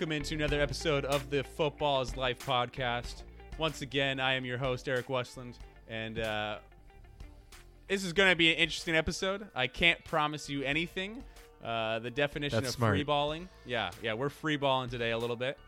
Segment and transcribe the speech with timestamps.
[0.00, 3.24] Welcome into another episode of the Football is Life podcast.
[3.58, 5.58] Once again, I am your host, Eric Westland,
[5.90, 6.56] and uh,
[7.86, 9.46] this is going to be an interesting episode.
[9.54, 11.22] I can't promise you anything.
[11.62, 12.94] Uh, the definition That's of smart.
[12.94, 13.46] free balling.
[13.66, 15.58] Yeah, yeah, we're free balling today a little bit.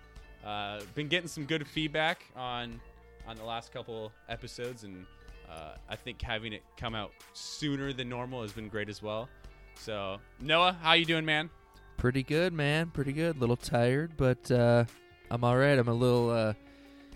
[0.42, 2.80] Uh, been getting some good feedback on
[3.28, 5.04] on the last couple episodes, and
[5.50, 9.28] uh, I think having it come out sooner than normal has been great as well.
[9.74, 11.50] So, Noah, how you doing, man?
[11.96, 12.90] Pretty good, man.
[12.90, 13.36] Pretty good.
[13.36, 14.84] A little tired, but uh,
[15.30, 15.78] I'm all right.
[15.78, 16.54] I'm a little uh,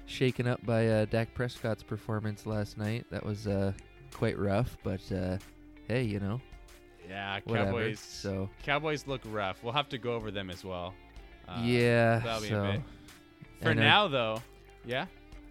[0.06, 3.04] shaken up by uh, Dak Prescott's performance last night.
[3.10, 3.72] That was uh,
[4.12, 5.38] quite rough, but uh,
[5.88, 6.40] hey, you know,
[7.08, 7.72] Yeah, whatever.
[7.72, 8.00] Cowboys.
[8.00, 9.62] So Cowboys look rough.
[9.62, 10.94] We'll have to go over them as well.
[11.48, 12.18] Uh, yeah.
[12.20, 12.82] that'll so.
[13.62, 14.42] For now, though,
[14.84, 15.06] yeah,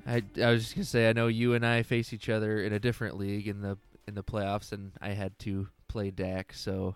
[0.07, 2.71] I, I was just gonna say I know you and I face each other in
[2.71, 6.95] a different league in the in the playoffs, and I had to play Dak, so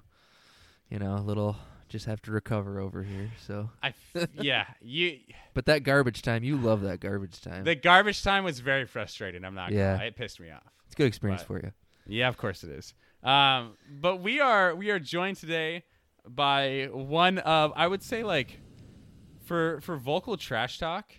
[0.89, 1.55] you know, a little
[1.89, 3.31] just have to recover over here.
[3.45, 5.19] So, I f- yeah you.
[5.53, 7.63] but that garbage time, you love that garbage time.
[7.65, 9.43] The garbage time was very frustrating.
[9.43, 9.71] I'm not.
[9.71, 9.91] Yeah.
[9.93, 10.05] Gonna lie.
[10.05, 10.63] it pissed me off.
[10.85, 11.71] it's a good experience But- for you.
[12.07, 12.93] Yeah, of course it is.
[13.23, 15.83] Um, but we are we are joined today
[16.27, 18.59] by one of I would say like
[19.43, 21.11] for for vocal trash talk,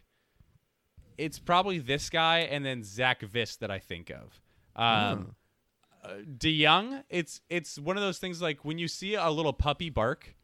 [1.19, 4.41] it's probably this guy and then Zach Viss that I think of.
[4.77, 5.35] Um,
[6.03, 9.91] uh, DeYoung, it's it's one of those things like when you see a little puppy
[9.91, 10.35] bark,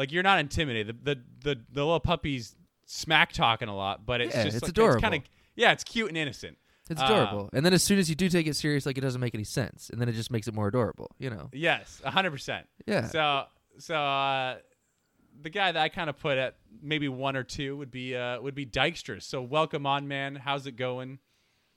[0.00, 1.04] like you're not intimidated.
[1.04, 2.56] The the the, the little puppy's
[2.86, 5.00] smack talking a lot, but it's Yeah, just it's like, adorable.
[5.02, 5.22] kind of
[5.56, 6.56] yeah, it's cute and innocent.
[6.88, 7.50] It's Uh, adorable.
[7.52, 9.44] and then as soon as you do take it serious, like it doesn't make any
[9.44, 11.10] sense, and then it just makes it more adorable.
[11.18, 11.50] You know?
[11.52, 12.66] Yes, hundred percent.
[12.86, 13.06] Yeah.
[13.08, 13.44] So
[13.78, 14.56] so uh,
[15.42, 18.40] the guy that I kind of put at maybe one or two would be uh,
[18.40, 19.22] would be Dykstra.
[19.22, 20.34] So welcome on, man.
[20.36, 21.18] How's it going?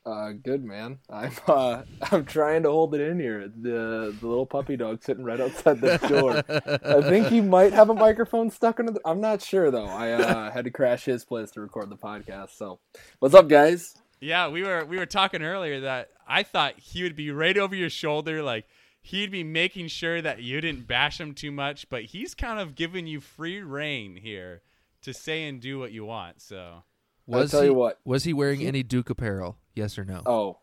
[0.05, 0.99] Uh, good man.
[1.09, 3.47] I'm uh, I'm trying to hold it in here.
[3.47, 6.43] The the little puppy dog sitting right outside the door.
[6.83, 8.87] I think he might have a microphone stuck in.
[8.87, 9.85] The, I'm not sure though.
[9.85, 12.57] I uh, had to crash his place to record the podcast.
[12.57, 12.79] So,
[13.19, 13.95] what's up, guys?
[14.19, 17.75] Yeah, we were we were talking earlier that I thought he would be right over
[17.75, 18.65] your shoulder, like
[19.01, 22.75] he'd be making sure that you didn't bash him too much, but he's kind of
[22.75, 24.61] giving you free reign here
[25.01, 26.41] to say and do what you want.
[26.41, 26.83] So
[27.27, 27.99] Was tell he, you what.
[28.05, 29.57] Was he wearing any Duke apparel?
[29.75, 30.21] Yes or no?
[30.25, 30.57] Oh,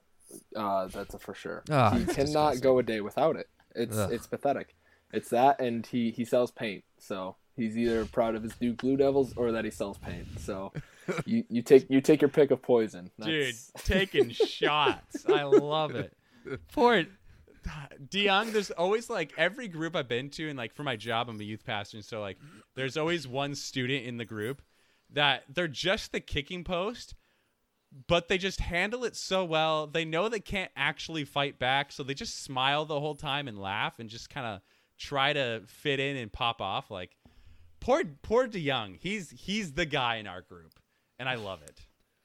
[0.54, 1.62] uh, that's a for sure.
[1.70, 2.60] Ah, he cannot disgusting.
[2.60, 3.48] go a day without it.
[3.74, 4.12] It's Ugh.
[4.12, 4.74] it's pathetic.
[5.12, 6.84] It's that, and he he sells paint.
[6.98, 10.26] So he's either proud of his Duke Blue Devils or that he sells paint.
[10.38, 10.72] So
[11.24, 13.10] you you take you take your pick of poison.
[13.22, 15.24] dude, taking shots.
[15.28, 16.12] I love it.
[16.72, 17.04] Poor
[18.08, 21.40] DeYoung, there's always like every group I've been to, and like for my job, I'm
[21.40, 22.38] a youth pastor, and so like
[22.74, 24.62] there's always one student in the group
[25.12, 27.14] that they're just the kicking post,
[28.06, 29.86] but they just handle it so well.
[29.86, 33.58] They know they can't actually fight back, so they just smile the whole time and
[33.58, 34.60] laugh and just kind of
[34.98, 36.90] try to fit in and pop off.
[36.90, 37.16] Like
[37.80, 40.78] poor poor DeYoung, he's he's the guy in our group,
[41.18, 41.80] and I love it.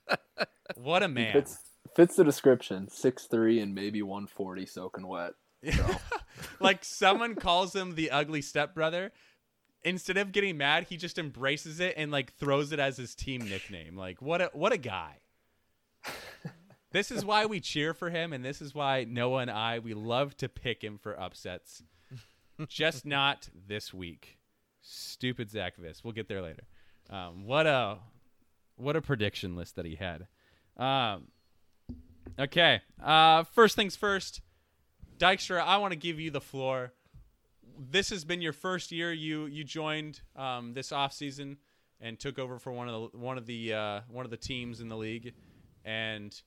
[0.75, 1.31] What a man!
[1.33, 1.59] fits
[1.95, 2.89] fits the description.
[2.89, 5.33] Six three and maybe one forty soaking wet.
[5.71, 5.85] So
[6.59, 9.11] like someone calls him the ugly stepbrother
[9.85, 13.47] instead of getting mad he just embraces it and like throws it as his team
[13.47, 13.95] nickname.
[13.95, 15.19] Like what a what a guy.
[16.91, 19.93] This is why we cheer for him and this is why noah and i we
[19.93, 21.83] love to pick him for upsets.
[22.69, 24.37] Just not this week.
[24.81, 26.05] Stupid zach Viss.
[26.05, 26.63] we'll get there later.
[27.09, 27.97] Um, what a
[28.77, 30.27] what a prediction list that he had.
[30.77, 31.27] Um,
[32.39, 34.39] okay uh, first things first
[35.17, 36.93] Dykstra, I want to give you the floor.
[37.77, 39.11] This has been your first year.
[39.11, 41.57] You you joined um, this offseason
[42.01, 44.81] and took over for one of the one of the uh, one of the teams
[44.81, 45.33] in the league.
[45.83, 46.39] And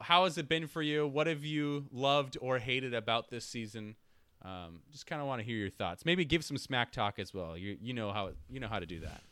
[0.00, 1.06] how has it been for you?
[1.06, 3.96] What have you loved or hated about this season?
[4.42, 6.04] Um, just kind of want to hear your thoughts.
[6.04, 7.56] Maybe give some smack talk as well.
[7.56, 9.22] You you know how you know how to do that.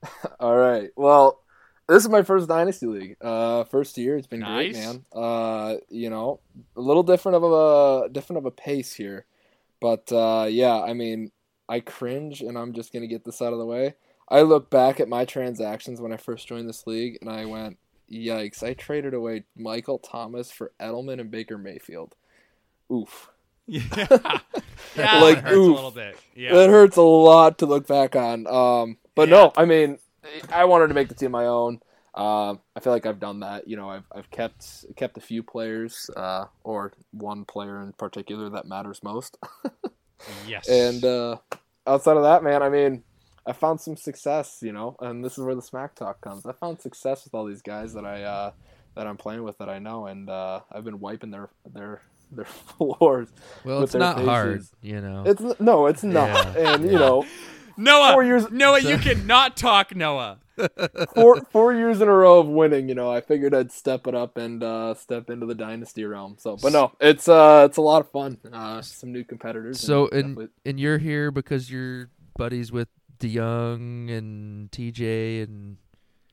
[0.40, 0.90] all right.
[0.96, 1.42] Well,
[1.88, 3.16] this is my first dynasty league.
[3.20, 4.16] Uh, first year.
[4.16, 4.72] It's been Nice.
[4.72, 5.04] great, man.
[5.12, 6.40] Uh, you know,
[6.76, 9.26] a little different of a different of a pace here,
[9.82, 10.80] but uh, yeah.
[10.80, 11.30] I mean,
[11.68, 13.94] I cringe, and I'm just gonna get this out of the way.
[14.28, 17.76] I look back at my transactions when I first joined this league, and I went,
[18.10, 18.62] "Yikes!
[18.62, 22.14] I traded away Michael Thomas for Edelman and Baker Mayfield.
[22.90, 23.28] Oof."
[23.66, 23.78] Yeah,
[24.96, 25.70] yeah Like, hurts oof.
[25.70, 26.16] a little bit.
[26.34, 28.46] Yeah, That hurts a lot to look back on.
[28.48, 29.34] Um, but Yeah.
[29.36, 29.98] no, I mean,
[30.50, 31.80] I wanted to make the team my own.
[32.14, 33.66] Uh, I feel like I've done that.
[33.68, 38.50] You know, I've I've kept kept a few players, uh, or one player in particular
[38.50, 39.38] that matters most.
[40.46, 41.36] yes, and uh,
[41.86, 43.02] outside of that, man, I mean,
[43.46, 44.58] I found some success.
[44.62, 46.44] You know, and this is where the smack talk comes.
[46.46, 48.52] I found success with all these guys that I uh,
[48.94, 52.44] that I'm playing with that I know, and uh, I've been wiping their their their
[52.44, 53.28] floors.
[53.64, 55.24] Well, it's their not hard, you know.
[55.26, 56.28] It's no, it's not.
[56.56, 56.74] Yeah.
[56.74, 56.98] And you Yeah.
[56.98, 57.26] know,
[57.78, 60.38] Noah, Four years- Noah, So- you cannot talk, Noah.
[61.14, 64.14] Four four years in a row of winning, you know, I figured I'd step it
[64.14, 66.36] up and uh, step into the dynasty realm.
[66.38, 68.38] So, but no, it's uh, it's a lot of fun.
[68.52, 69.80] Uh, some new competitors.
[69.80, 72.88] So, and and definitely- and you're here because you're buddies with
[73.18, 75.76] DeYoung and TJ and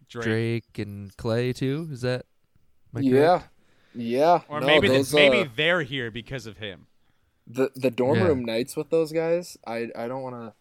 [0.08, 0.24] Drake.
[0.26, 1.88] Drake, and Clay too.
[1.92, 2.26] Is that?
[2.96, 3.42] am I yeah,
[3.94, 4.42] yeah.
[4.50, 6.88] Or no, maybe th- those, maybe uh, they're here because of him.
[7.48, 8.26] the the dorm Yeah.
[8.28, 9.58] room nights with those guys.
[9.66, 10.54] I I don't want to.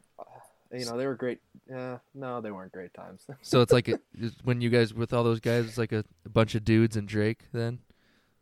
[0.72, 1.38] You know, they were great.
[1.68, 3.26] Yeah, no, they weren't great times.
[3.42, 3.98] So it's like a,
[4.44, 7.08] when you guys with all those guys, it's like a, a bunch of dudes and
[7.08, 7.44] Drake.
[7.52, 7.78] Then.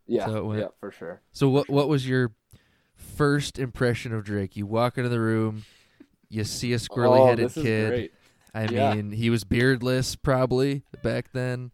[0.07, 1.21] yeah, So yeah, for sure.
[1.33, 2.33] So what what was your
[2.95, 4.57] first impression of Drake?
[4.57, 5.65] You walk into the room,
[6.29, 7.89] you see a squirrely oh, headed is kid.
[7.91, 8.13] great.
[8.55, 8.95] I Yeah.
[8.95, 11.71] mean, he was beardless probably back then.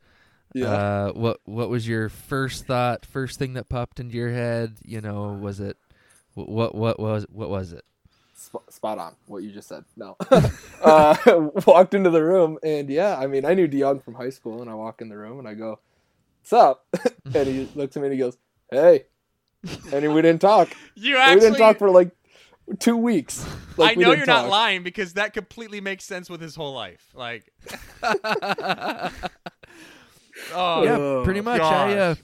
[0.54, 0.66] Yeah.
[0.66, 3.06] Uh, what what was your first thought?
[3.06, 4.76] First thing that popped into your head?
[4.84, 5.78] You know, was it
[6.34, 7.84] wh- what what was what was it?
[8.42, 9.84] Sp- spot on what you just said.
[9.96, 10.16] No,
[10.82, 11.16] uh,
[11.66, 14.70] walked into the room and yeah, I mean, I knew DeYoung from high school, and
[14.70, 15.78] I walk in the room and I go,
[16.40, 16.86] "What's up?"
[17.34, 18.36] and he looks at me and he goes,
[18.70, 19.04] "Hey,"
[19.92, 20.70] and we didn't talk.
[20.94, 22.10] You actually we didn't talk for like
[22.78, 23.46] two weeks.
[23.76, 26.54] Like, I we know didn't you're not lying because that completely makes sense with his
[26.54, 27.06] whole life.
[27.14, 27.52] Like,
[30.52, 31.60] oh yeah, Oh, pretty much.
[31.60, 32.14] I uh,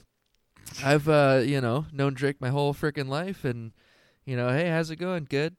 [0.83, 3.71] I've uh, you know known Drake my whole freaking life, and
[4.25, 5.25] you know, hey, how's it going?
[5.29, 5.55] Good.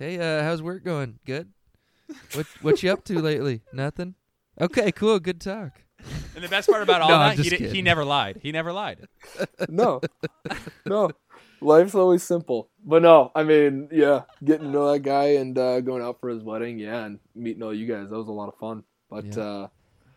[0.00, 1.18] Hey, uh, how's work going?
[1.26, 1.50] Good.
[2.32, 3.60] What what you up to lately?
[3.70, 4.14] Nothing.
[4.58, 5.20] Okay, cool.
[5.20, 5.72] Good talk.
[6.34, 7.84] And the best part about all No, I'm that, he, just di- he kidding.
[7.84, 8.40] never lied.
[8.42, 9.06] He never lied.
[9.68, 10.00] no,
[10.86, 11.10] no.
[11.60, 12.70] Life's always simple.
[12.82, 16.30] But no, I mean, yeah, getting to know that guy and uh, going out for
[16.30, 18.84] his wedding, yeah, and meeting all you guys, that was a lot of fun.
[19.10, 19.42] But Yeah.
[19.42, 19.68] uh,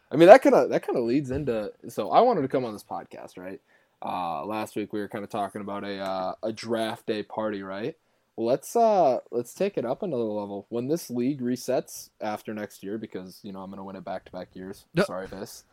[0.09, 1.73] I mean, that kind of that kind of leads into.
[1.89, 3.59] So I wanted to come on this podcast, right?
[4.01, 7.61] Uh, last week we were kind of talking about a uh, a draft day party,
[7.61, 7.95] right?
[8.35, 10.65] Well, let's uh let's take it up another level.
[10.69, 14.25] When this league resets after next year, because you know I'm gonna win it back
[14.25, 14.85] to back years.
[14.95, 15.03] No.
[15.03, 15.63] Sorry, this.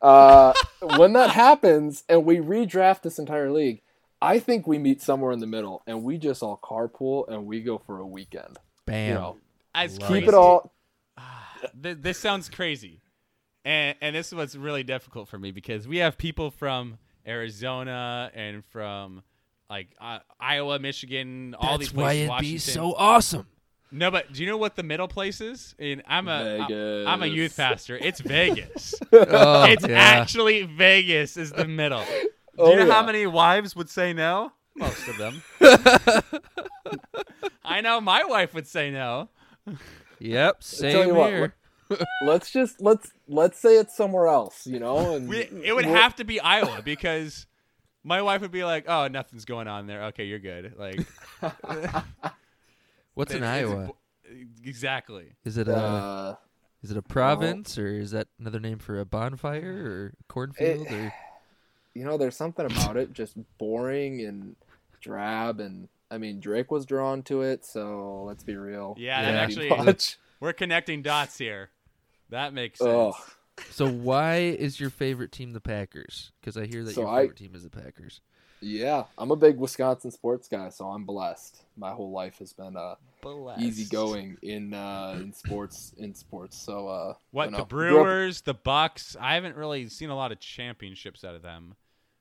[0.00, 0.52] Uh,
[0.96, 3.82] when that happens and we redraft this entire league,
[4.22, 7.62] I think we meet somewhere in the middle and we just all carpool and we
[7.62, 8.58] go for a weekend.
[8.86, 9.08] Bam.
[9.08, 9.36] You know,
[9.74, 10.72] As keep crazy- it all.
[11.72, 13.00] This sounds crazy,
[13.64, 18.30] and and this is what's really difficult for me because we have people from Arizona
[18.34, 19.22] and from
[19.74, 21.90] like uh, Iowa, Michigan, all these places.
[21.90, 22.18] That's these why places.
[22.20, 22.54] it'd Washington.
[22.54, 23.46] be so awesome.
[23.90, 25.74] No, but do you know what the middle place is?
[25.78, 27.06] And I'm a Vegas.
[27.08, 27.96] am a youth pastor.
[27.96, 28.94] It's Vegas.
[29.12, 29.96] Oh, it's yeah.
[29.98, 32.04] actually Vegas is the middle.
[32.56, 34.52] Do Oh, you know how many wives would say no?
[34.76, 35.42] Most of them.
[37.64, 39.28] I know my wife would say no.
[40.20, 40.62] Yep.
[40.62, 41.54] Same you what, here.
[42.24, 45.14] Let's just let's let's say it's somewhere else, you know.
[45.16, 47.46] And We, it would we'll- have to be Iowa because
[48.04, 50.04] my wife would be like, "Oh, nothing's going on there.
[50.04, 51.04] Okay, you're good." Like
[53.14, 53.90] What's in it's- it's- Iowa?
[54.64, 55.26] Exactly.
[55.44, 56.34] Is it a Uh,
[56.82, 60.90] is it a province or is that another name for a bonfire or a cornfield
[60.90, 61.12] or
[61.94, 64.56] you know, there's something about it just boring and
[65.00, 68.96] drab, and I mean Drake was drawn to it, so let's be real.
[68.98, 70.18] Yeah, that actually- much.
[70.40, 71.70] We're connecting dots here.
[72.30, 72.90] That makes sense.
[72.90, 73.12] Oh,
[73.70, 76.32] So why is your favorite team the Packers?
[76.40, 78.20] Because I hear that So your I- favorite team is the Packers.
[78.60, 81.62] yeah, I'm a big Wisconsin sports guy, so I'm blessed.
[81.76, 83.60] My whole life has been uh, Blessed.
[83.62, 86.56] easy going in uh, in sports in sports.
[86.56, 89.16] So uh, What you know, the grew up- Brewers, the Bucks?
[89.20, 91.74] I haven't really seen a lot of championships out of them.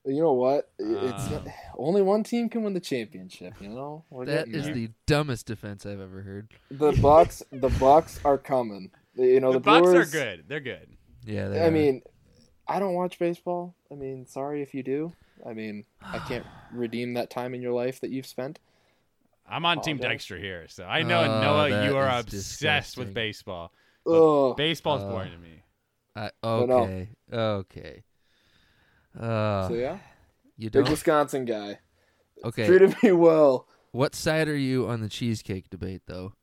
[0.06, 0.70] You know what?
[0.80, 1.48] It's not,
[1.78, 3.54] only one team can win the championship.
[3.62, 4.74] You know We're That getting is there.
[4.74, 6.50] the dumbest defense I've ever heard.
[6.70, 7.42] the Bucks.
[7.52, 8.92] the Bucks are coming.
[9.16, 10.44] You know the, the, Bucks Brewers, are good.
[10.48, 10.88] They're good.
[11.26, 11.72] Yeah, they I are.
[11.72, 12.02] mean,
[12.68, 13.76] I don't watch baseball.
[13.92, 15.14] I mean, sorry if you do.
[15.48, 18.60] I mean, I can't redeem that time in your life that you've spent.
[19.48, 20.12] I'm on Team Apologize.
[20.20, 23.14] Dexter here, so I know Oh, Noah, you are is obsessed with disgusting.
[23.14, 23.74] baseball.
[24.06, 25.64] Oh, Baseball's Uh, boring to me.
[26.16, 26.76] I, But no.
[26.84, 28.04] okay, okay.
[29.20, 29.98] Uh, so yeah,
[30.58, 30.90] you big don't.
[30.92, 31.80] Wisconsin guy.
[32.46, 33.68] Okay, Treated me well.
[33.92, 36.34] what side are you on the cheesecake debate, though?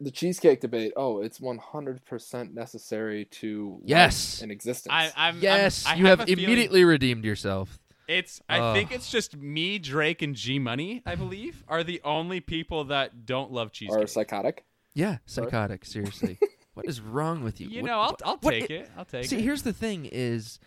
[0.00, 0.92] The cheesecake debate.
[0.96, 4.42] Oh, it's one hundred percent necessary to Yes.
[4.42, 4.92] in existence.
[4.92, 7.78] I, I'm, Yes, I'm, I you have, a feeling immediately redeemed yourself.
[8.06, 8.40] It's.
[8.48, 8.76] I Ugh.
[8.76, 11.02] think it's just me, Drake, and G Money.
[11.06, 14.04] I believe are the only people that don't love cheesecake.
[14.04, 14.64] are psychotic.
[14.94, 15.84] Yeah, psychotic.
[15.86, 16.38] Seriously,
[16.74, 17.68] what is wrong with you?
[17.68, 18.90] You What- know, I'll, I'll what take i- it.
[18.98, 19.38] I'll take See, it.
[19.38, 20.60] See, here's the thing: is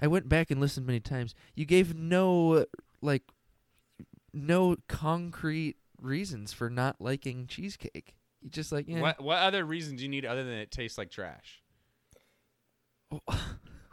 [0.00, 1.34] I went back and listened many times.
[1.54, 2.66] You gave no
[3.00, 3.22] like
[4.34, 8.14] no concrete reasons for not liking cheesecake.
[8.46, 9.00] You just like yeah.
[9.00, 11.64] What what other reason do you need other than it tastes like trash?
[13.10, 13.18] Oh.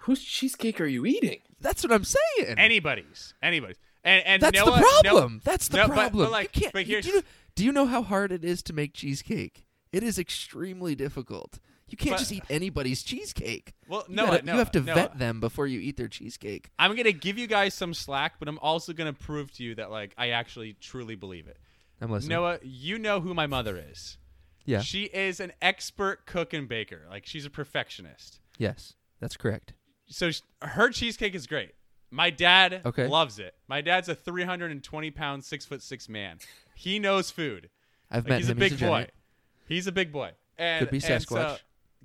[0.02, 1.40] Whose cheesecake are you eating?
[1.60, 2.56] That's what I'm saying.
[2.60, 5.42] Anybody's, anybody's, and and That's Noah, the Noah- problem.
[5.44, 6.32] That's the no, but- but, problem.
[6.32, 7.24] like, you can't, but you- here's- do, you know,
[7.56, 9.66] do you know how hard it is to make cheesecake?
[9.92, 11.60] It is extremely difficult.
[11.88, 13.74] You can't But- just eat anybody's cheesecake.
[13.88, 14.94] Well, no, gotta- you have to no.
[14.94, 16.70] vet them before you eat their cheesecake.
[16.78, 19.90] I'm gonna give you guys some slack, but I'm also gonna prove to you that
[19.90, 21.58] like I actually truly believe it.
[22.02, 22.36] I'm listening.
[22.36, 24.18] Noah, you know who my mother is.
[24.66, 24.82] Yeah.
[24.82, 27.02] She is an expert cook and baker.
[27.10, 28.40] Like she's a perfectionist.
[28.58, 29.74] yes, that's correct.
[30.08, 31.72] So sh- her cheesecake is great.
[32.12, 33.08] My dad Okay.
[33.08, 33.56] loves it.
[33.68, 36.38] My dad's a 320 pound, six foot six man.
[36.76, 37.70] He knows food.
[38.12, 38.58] I've Like, met he's a him.
[38.60, 38.96] big he's a big boy.
[38.98, 39.12] giant.
[39.68, 40.32] He's a big boy.
[40.58, 41.60] And Could be and so- Sasquatch.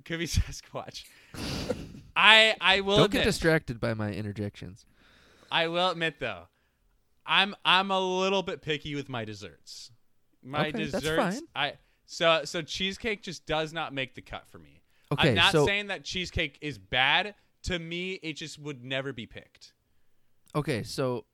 [0.05, 1.03] could be Sasquatch.
[2.15, 4.85] I I will Don't admit, get distracted by my interjections.
[5.51, 6.47] I will admit though,
[7.25, 9.91] I'm I'm a little bit picky with my desserts.
[10.43, 11.47] My Okay, that's desserts, fine.
[11.55, 11.73] I
[12.11, 14.81] so so cheesecake just does not make the cut for me.
[15.11, 17.35] Okay, I'm not so saying that cheesecake is bad.
[17.63, 19.73] To me, it just would never be picked.
[20.55, 21.25] okay, so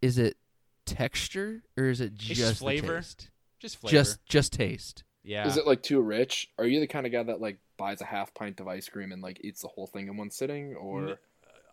[0.00, 0.38] is it
[0.86, 2.96] texture or is it just just flavor.
[2.96, 3.28] taste?
[3.58, 3.92] Just flavor.
[3.92, 5.04] Just just taste.
[5.22, 5.46] yeah.
[5.46, 6.48] Is it like too rich?
[6.58, 9.12] Are you the kind of guy that like buys a half pint of ice cream
[9.12, 11.16] and like eats the whole thing in one sitting, or N-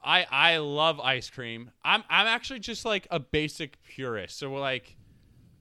[0.03, 1.71] I I love ice cream.
[1.83, 4.37] I'm I'm actually just like a basic purist.
[4.37, 4.97] So we're like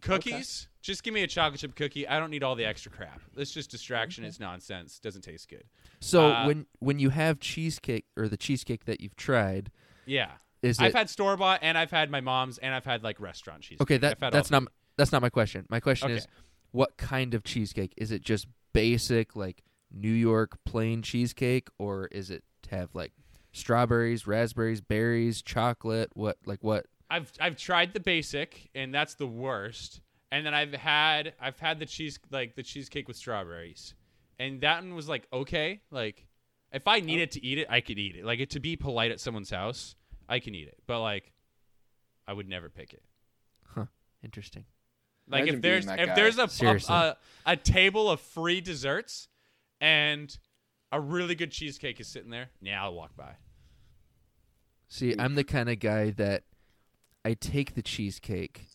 [0.01, 0.67] cookies.
[0.83, 2.09] Just give me a chocolate chip cookie.
[2.09, 3.21] I don't need all the extra crap.
[3.37, 4.25] It's just distraction.
[4.25, 4.99] It's nonsense.
[4.99, 5.65] Doesn't taste good.
[6.01, 9.71] So Uh, when when you have cheesecake or the cheesecake that you've tried,
[10.07, 10.33] Yeah.
[10.63, 13.21] is I've it had store bought and I've had my mom's and I've had like
[13.21, 13.83] restaurant cheesecake.
[13.83, 13.99] okay?
[13.99, 14.65] That that's not
[14.97, 15.67] that's not my question.
[15.69, 16.17] My question Okay.
[16.17, 16.27] is,
[16.71, 17.93] what kind of cheesecake?
[17.99, 23.13] Is it just basic like New York plain cheesecake, or is it have like
[23.53, 26.11] strawberries, raspberries, berries, chocolate?
[26.15, 26.87] What like what?
[27.11, 30.01] I've I've tried the basic and that's the worst.
[30.33, 33.95] And then I've had I've had the cheese like the cheesecake with strawberries.
[34.39, 35.81] And that one was like okay.
[35.91, 36.27] Like
[36.73, 38.25] if I needed to eat it, I could eat it.
[38.25, 39.97] Like it, to be polite at someone's house,
[40.29, 40.79] I can eat it.
[40.87, 41.33] But like
[42.29, 43.03] I would never pick it.
[43.75, 43.87] Huh?
[44.23, 44.65] Interesting.
[45.29, 46.15] Like Imagine if there's if guy.
[46.15, 49.29] there's a, a a a table of free desserts
[49.81, 50.37] and
[50.93, 53.37] a really good cheesecake is sitting there, yeah, I'll walk by.
[54.89, 56.43] See, I'm the kind of guy that
[57.25, 58.67] I take the cheesecake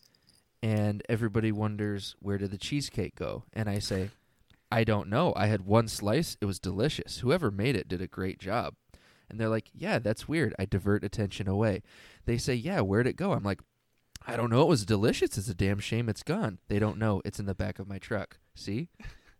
[0.66, 3.44] and everybody wonders where did the cheesecake go?
[3.54, 4.10] And I say,
[4.72, 5.32] I don't know.
[5.36, 7.20] I had one slice, it was delicious.
[7.20, 8.74] Whoever made it did a great job.
[9.30, 11.82] And they're like, "Yeah, that's weird." I divert attention away.
[12.26, 13.60] They say, "Yeah, where'd it go?" I'm like,
[14.28, 14.62] "I don't know.
[14.62, 15.36] It was delicious.
[15.36, 17.24] It's a damn shame it's gone." They don't know.
[17.26, 18.38] It's in the back of my truck.
[18.54, 18.90] See?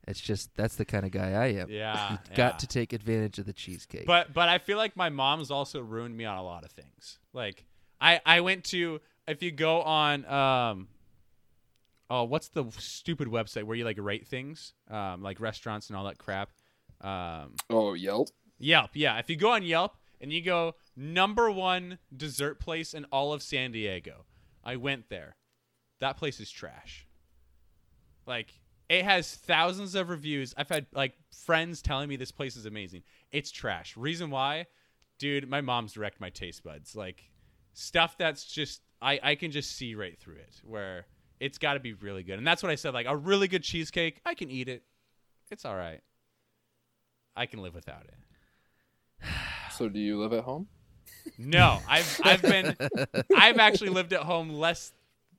[0.08, 1.70] It's just that's the kind of guy I am.
[1.70, 2.36] Yeah, You yeah.
[2.36, 4.08] got to take advantage of the cheesecake.
[4.08, 7.20] But but I feel like my mom's also ruined me on a lot of things.
[7.34, 7.66] Like
[8.02, 10.88] I I went to if you go on um
[12.10, 14.74] oh what's the stupid website where you like rate things?
[14.90, 16.50] Um like restaurants and all that crap.
[17.02, 18.30] Um oh Yelp?
[18.58, 19.18] Yelp yeah.
[19.18, 23.42] If you go on Yelp and you go number one dessert place in all of
[23.42, 24.26] San Diego.
[24.64, 25.36] I went there.
[26.00, 27.08] That place is trash.
[28.26, 28.54] Like
[28.90, 30.54] it has thousands of reviews.
[30.58, 31.14] I've had like
[31.46, 33.04] friends telling me this place is amazing.
[33.32, 33.96] It's trash.
[33.98, 34.68] Reason why?
[35.20, 36.96] Dude my mom's wrecked my taste buds.
[36.96, 37.30] Like
[37.74, 41.06] stuff that's just I, I can just see right through it where
[41.40, 42.38] it's got to be really good.
[42.38, 44.84] And that's what i said like a really good cheesecake i can eat it.
[45.52, 46.02] It's all right.
[47.36, 49.28] I can live without it.
[49.72, 50.68] So do you live at home?
[51.38, 52.76] no i've i've been
[53.36, 54.94] i've actually lived at home less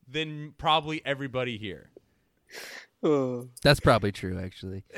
[0.08, 1.90] than probably everybody here.
[3.02, 3.48] Oh.
[3.62, 4.84] That's probably true, actually.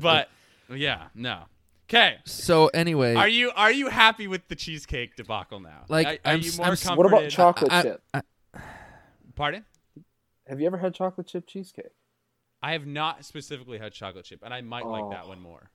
[0.00, 0.28] but
[0.70, 1.44] yeah no.
[1.88, 2.16] Okay.
[2.24, 5.84] So anyway, are you are you happy with the cheesecake debacle now?
[5.88, 6.96] Like, are, are I'm you more I'm comforted?
[6.96, 8.02] What about chocolate I- chip?
[9.36, 9.64] Pardon
[10.48, 11.92] Have you ever had chocolate chip cheesecake?
[12.62, 15.28] I have not specifically had chocolate chip, and I might like that Oh.
[15.28, 15.70] one more.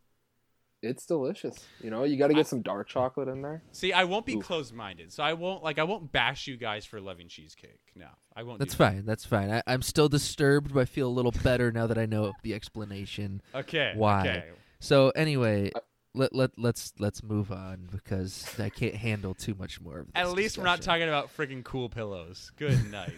[0.81, 1.63] It's delicious.
[1.79, 3.61] You know, you got to get some dark chocolate in there.
[3.71, 6.99] See, I won't be closed-minded, so I won't like I won't bash you guys for
[6.99, 7.79] loving cheesecake.
[7.95, 8.57] No, I won't.
[8.57, 8.91] that's do that.
[8.93, 9.05] fine.
[9.05, 9.51] That's fine.
[9.51, 12.55] I, I'm still disturbed, but I feel a little better now that I know the
[12.55, 13.43] explanation.
[13.53, 13.93] Okay.
[13.95, 14.21] Why?
[14.21, 14.43] Okay.
[14.79, 15.71] So anyway,
[16.13, 20.13] let let let's let's move on because I can't handle too much more of this.
[20.15, 22.51] At least we're not talking about freaking cool pillows.
[22.57, 23.13] Good night.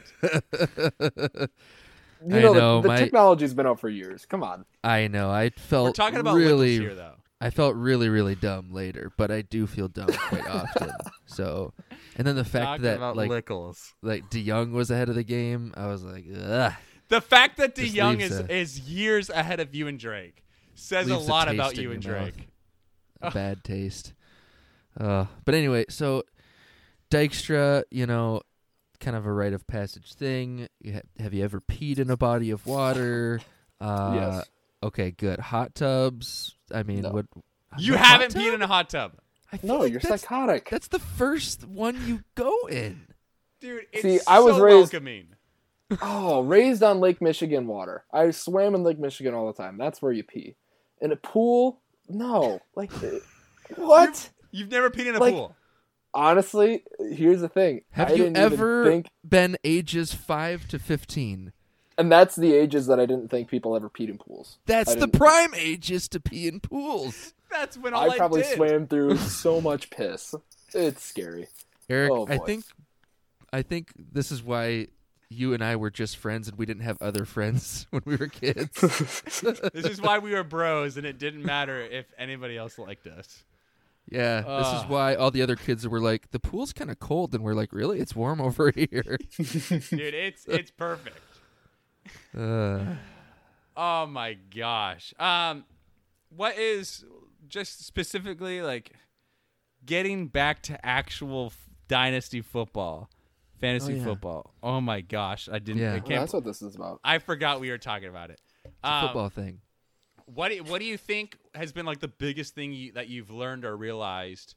[2.26, 4.26] You I know, know, the, the my- technology's been out for years.
[4.26, 4.66] Come on.
[4.84, 5.30] I know.
[5.30, 7.16] I felt we're talking about really, here, though.
[7.42, 10.92] I felt really, really dumb later, but I do feel dumb quite often.
[11.26, 11.74] So,
[12.16, 13.96] and then the fact Talking that like lickles.
[14.04, 16.74] like DeYoung was ahead of the game, I was like, ugh.
[17.08, 20.44] The fact that DeYoung is a- is years ahead of you and Drake
[20.76, 22.32] says a lot about you your and mouth.
[23.24, 23.34] Drake.
[23.34, 24.14] bad taste.
[25.00, 26.24] Uh, but anyway, so
[27.12, 28.42] Dykstra, you know,
[29.00, 30.68] kind of a rite of passage thing.
[30.82, 33.40] You ha- have you ever peed in a body of water?
[33.82, 34.46] Uh, yes.
[34.82, 35.40] Okay, good.
[35.42, 36.56] Hot tubs.
[36.74, 37.10] I mean, No.
[37.10, 37.26] what?
[37.78, 38.42] You haven't tub?
[38.42, 39.12] peed in a hot tub,
[39.52, 40.70] I feel No, like you're that's, psychotic.
[40.70, 43.08] That's the first one you go in.
[43.60, 43.88] dude.
[43.92, 45.26] It's See, I was so raised- welcoming.
[46.02, 48.06] Oh, raised on Lake Michigan water.
[48.14, 49.78] I swam in Lake Michigan all the time.
[49.78, 50.56] That's where you pee.
[51.02, 51.82] in a pool.
[52.10, 52.92] No, like
[53.76, 54.30] what?
[54.52, 55.56] You've never peed in a Like- pool.
[56.16, 57.82] Honestly, here's the thing.
[57.90, 61.54] Have I you ever think, been ages five to fifteen?
[61.98, 64.58] and that's the ages that I didn't think people ever peed in pools.
[64.68, 67.34] That's the prime ages to pee in pools.
[67.52, 68.56] That's when all I, I probably did.
[68.56, 70.34] swam through so much piss.
[70.74, 71.48] It's scary.
[71.88, 72.66] Eric, Oh, I think,
[73.52, 74.88] I think this is why
[75.34, 78.28] you and I were just friends and we didn't have other friends when we were
[78.28, 78.80] kids.
[79.74, 83.44] This is why we were bros, and it didn't matter if anybody else liked us.
[84.10, 87.34] yeah, this is why all the other kids were like, "The pool's kind of cold,"
[87.34, 88.00] and we're like, "Really?
[88.00, 91.18] It's warm over here." Dude, it's it's perfect.
[92.38, 92.80] uh,
[93.76, 95.14] Oh my gosh.
[95.20, 95.66] Um,
[96.30, 97.04] what is
[97.48, 98.92] just specifically like
[99.86, 103.10] getting back to actual f- dynasty football,
[103.64, 104.04] fantasy Oh, yeah.
[104.04, 104.54] football?
[104.62, 105.82] Oh my gosh, I didn't.
[105.82, 105.92] Yeah.
[105.92, 106.20] I Well, can't.
[106.22, 107.00] that's what this is about.
[107.04, 108.42] I forgot we were talking about it.
[108.66, 109.62] it's a Um, football thing.
[110.26, 113.30] What do, what do you think has been like the biggest thing you, that you've
[113.30, 114.56] learned or realized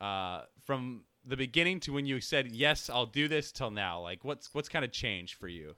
[0.00, 4.00] uh, from the beginning to when you said yes, I'll do this till now?
[4.00, 5.74] Like, what's what's kind of changed for you?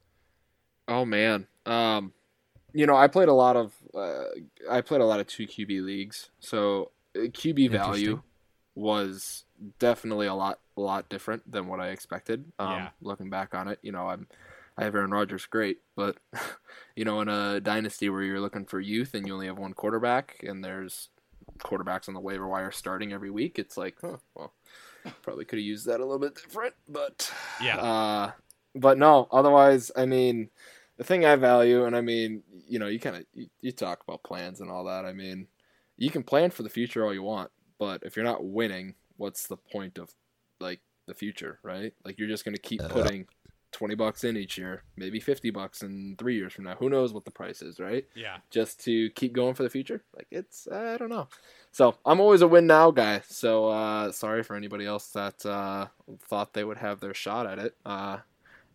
[0.89, 2.13] Oh man, um,
[2.73, 4.25] you know, I played a lot of uh,
[4.71, 8.23] I played a lot of two QB leagues, so uh, QB value
[8.75, 9.45] was
[9.79, 12.53] definitely a lot a lot different than what I expected.
[12.59, 12.89] Um, Yeah.
[13.01, 14.29] Looking back on it, you know, I'm
[14.77, 16.19] I have Aaron Rodgers, great, but
[16.97, 19.75] you know, in a dynasty where you're looking for youth and you only have one
[19.75, 21.09] quarterback, and there's
[21.59, 24.53] quarterbacks on the waiver wire starting every week, it's like, huh, well,
[25.23, 27.77] probably could have used that a little bit different, but Yeah.
[27.79, 28.33] uh,
[28.75, 30.51] but no, otherwise, I mean,
[30.97, 34.03] the thing I value, and I mean, you know, you kind of you, you talk
[34.07, 35.05] about plans and all that.
[35.05, 35.49] I mean,
[35.97, 39.47] you can plan for the future all you want, but if you're not winning, what's
[39.47, 40.11] the point of
[40.61, 41.93] like the future, right?
[42.05, 43.27] Like you're just gonna keep putting
[43.71, 46.75] twenty bucks in each year, maybe fifty bucks in three years from now.
[46.77, 48.07] Who knows what the price is, right?
[48.15, 48.39] Yeah.
[48.51, 50.03] Just to keep going for the future.
[50.17, 51.29] Like it's I don't know.
[51.73, 53.21] So I'm always a win now guy.
[53.29, 55.89] So uh, sorry for anybody else that uh,
[56.29, 57.77] thought they would have their shot at it.
[57.85, 58.19] Uh,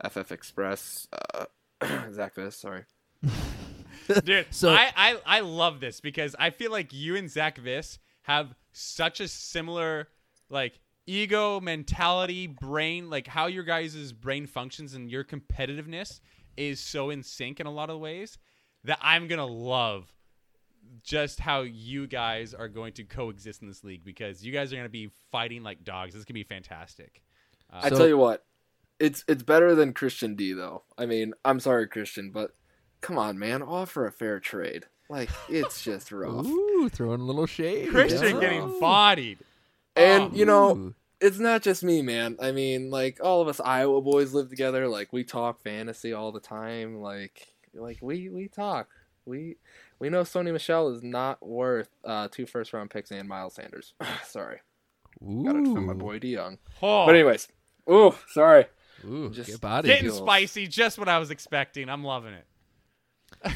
[0.08, 1.46] FF Express, uh,
[2.12, 2.84] Zach Viss, sorry.
[4.26, 8.00] Dude, So- I, I I love this because I feel like you and Zach Viss
[8.24, 10.08] have such a similar
[10.54, 16.22] like ego mentality, brain, like how your guys' brain functions and your competitiveness
[16.56, 18.38] is so in sync in a lot of ways
[18.86, 20.14] that I'm gonna love
[21.04, 24.76] just how you guys are going to coexist in this league because you guys are
[24.76, 26.14] gonna be fighting like dogs.
[26.14, 27.22] This can be fantastic.
[27.72, 28.46] Uh, I So- tell you what,
[29.00, 30.84] it's it's better than Christian D though.
[30.98, 32.52] I mean, I'm sorry, Christian, but
[33.02, 34.86] come on, man, offer a fair trade.
[35.10, 36.46] Like it's just rough.
[36.46, 37.90] Ooh, throwing a little shade.
[37.90, 38.42] Christian Yeah.
[38.42, 39.40] getting bodied.
[39.96, 40.32] And Oh.
[40.34, 40.96] you know, Ooh.
[41.22, 42.38] it's not just me, man.
[42.42, 44.88] I mean, like all of us Iowa boys live together.
[44.88, 47.02] Like we talk fantasy all the time.
[47.02, 48.90] Like like we we talk.
[49.26, 49.58] We
[50.00, 53.94] we know Sony Michel is not worth uh, two first round picks and Miles Sanders.
[54.26, 54.60] sorry,
[55.22, 56.58] gotta defend my boy DeYoung.
[56.82, 57.48] Oh, But anyways,
[57.90, 58.66] ooh, sorry.
[59.06, 59.88] Ooh, Just get body.
[59.90, 61.90] getting feels- spicy, just what I was expecting.
[61.90, 62.46] I'm loving it.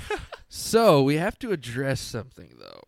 [0.50, 2.84] So we have to address something though.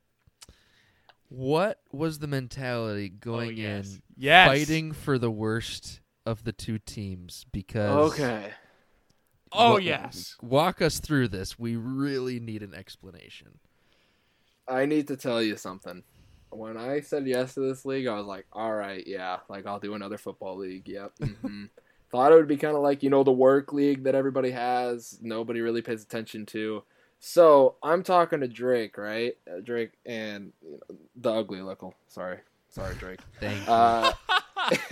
[1.30, 3.94] What was the mentality going oh, yes.
[3.94, 4.48] in Yes.
[4.48, 7.46] fighting for the worst of the two teams?
[7.52, 8.52] Because Okay.
[9.52, 10.36] Oh What- yes.
[10.42, 11.58] walk us through this.
[11.58, 13.60] We really need an explanation.
[14.68, 16.04] I need to tell you something.
[16.52, 19.80] When I said yes to this league, I was like, all right, yeah, like I'll
[19.80, 20.88] do another football league.
[20.88, 21.14] Yep.
[21.42, 21.66] hmm
[22.12, 25.20] Thought it would be kind of like, you know, the work league that everybody has,
[25.22, 26.84] nobody really pays attention to.
[27.20, 29.38] So I'm talking to Drake, right?
[29.50, 31.94] Uh, Drake and you know, the ugly local.
[32.08, 32.38] Sorry.
[32.70, 33.20] Sorry, Drake.
[33.40, 33.72] Thank you.
[33.74, 34.12] Uh,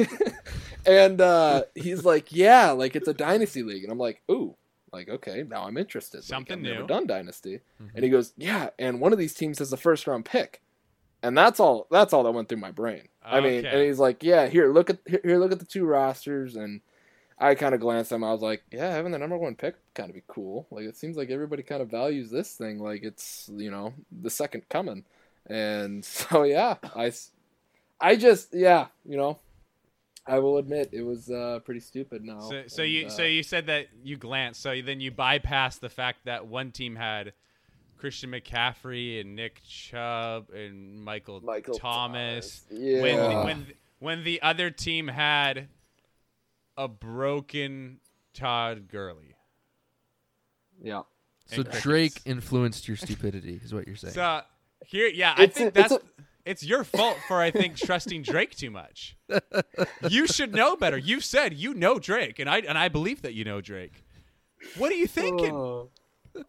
[0.85, 4.55] and uh, he's like, yeah, like it's a dynasty league, and I'm like, ooh,
[4.91, 6.17] like okay, now I'm interested.
[6.17, 7.89] Like, Something I've never done dynasty, Mhm.
[7.95, 10.61] and he goes, yeah, and one of these teams has a first round pick,
[11.21, 11.87] and that's all.
[11.91, 13.07] That's all that went through my brain.
[13.23, 13.67] I mean, Okay.
[13.67, 16.81] and he's like, yeah, here, look at here, here, look at the two rosters, and
[17.39, 18.23] I kind of glanced at him.
[18.23, 20.65] I was like, yeah, having the number one pick kind of be cool.
[20.71, 24.29] Like it seems like everybody kind of values this thing like it's you know the
[24.29, 25.03] second coming,
[25.45, 27.11] and so yeah, I,
[28.01, 29.37] I just yeah, you know,
[30.25, 32.39] I will admit it was uh, pretty stupid now.
[32.39, 34.61] So, so and, you uh, so you said that you glanced.
[34.61, 37.33] So then you bypassed the fact that one team had
[37.97, 42.65] Christian McCaffrey and Nick Chubb and Michael, Michael Thomas.
[42.71, 43.01] yeah.
[43.01, 43.67] When when
[43.99, 45.67] when the other team had
[46.77, 47.99] a broken
[48.33, 49.35] Todd Gurley.
[50.81, 51.01] yeah.
[51.47, 51.83] so and crickets.
[51.83, 54.13] Drake influenced your stupidity, is what you're saying.
[54.13, 54.41] So
[54.85, 56.03] here, yeah, I It's think a- it's that's
[56.45, 59.17] it's your fault for I think trusting Drake too much.
[60.09, 60.97] You should know better.
[60.97, 64.03] You said you know Drake, and I and I believe that you know Drake.
[64.77, 65.53] What are you thinking?
[65.55, 65.89] Oh.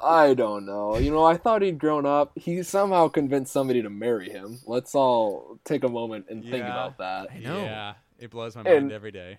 [0.01, 0.99] I don't know.
[0.99, 2.33] You know, I thought he'd grown up.
[2.39, 4.59] He somehow convinced somebody to marry him.
[4.67, 7.29] Let's all take a moment and think about that.
[7.35, 7.63] I know.
[7.63, 9.39] Yeah, it blows my And- mind every day.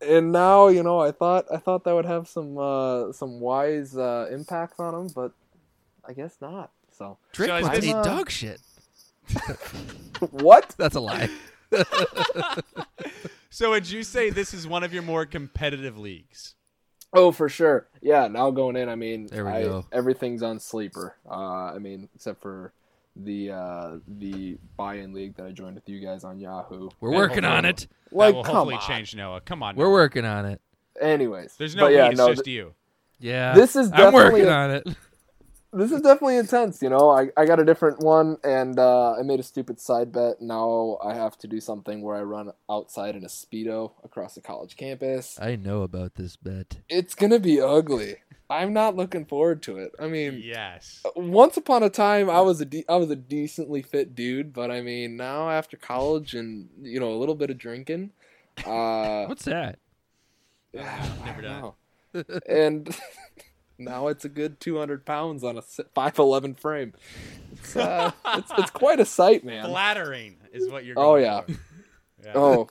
[0.00, 3.96] And now, you know, I thought I thought that would have some uh, some wise
[3.96, 5.32] uh, impacts on him, but
[6.08, 6.70] I guess not.
[6.92, 8.60] So Drake So is wants to dog shit.
[10.30, 10.74] what?
[10.78, 11.28] That's a lie.
[13.52, 16.54] So would you say this is one of your more competitive leagues?
[17.12, 17.88] Oh, for sure.
[18.00, 18.28] Yeah.
[18.28, 19.86] Now going in, I mean, There we I- go.
[19.90, 21.16] everything's on sleeper.
[21.28, 21.34] Uh,
[21.74, 22.72] I mean, except for
[23.24, 26.88] the uh, the buy-in league that I joined with you guys on Yahoo.
[27.00, 27.86] We're working on it.
[28.12, 28.80] Like, that will come hopefully on.
[28.82, 29.40] change Noah.
[29.40, 29.76] Come on.
[29.76, 30.60] We're working on it.
[31.00, 32.74] Anyways, There's no but me, yeah, it's no, just th- you.
[33.18, 33.54] Yeah.
[33.54, 34.88] This is I'm working definitely- on it.
[35.72, 36.82] this is definitely intense.
[36.82, 40.10] You know, I, I got a different one, and uh, I made a stupid side
[40.12, 40.40] bet.
[40.40, 44.40] Now I have to do something where I run outside in a speedo across the
[44.40, 45.38] college campus.
[45.40, 46.78] I know about this bet.
[46.88, 48.16] It's gonna be ugly.
[48.50, 49.92] I'm not looking forward to it.
[49.98, 51.02] I mean, Yes.
[51.14, 54.70] once upon a time, I was a de- I was a decently fit dude, but
[54.72, 58.10] I mean, now after college and you know a little bit of drinking,
[58.66, 59.78] uh, What's that?
[60.78, 61.72] I Never done.
[62.48, 62.96] and
[63.78, 66.92] now it's a good 200 pounds on a 5'11 frame.
[67.52, 69.64] It's, uh, it's, it's quite a sight, man.
[69.66, 70.98] Flattering is what you're.
[70.98, 71.42] Oh, yeah.
[71.42, 71.52] for.
[72.24, 72.32] yeah.
[72.34, 72.68] Oh,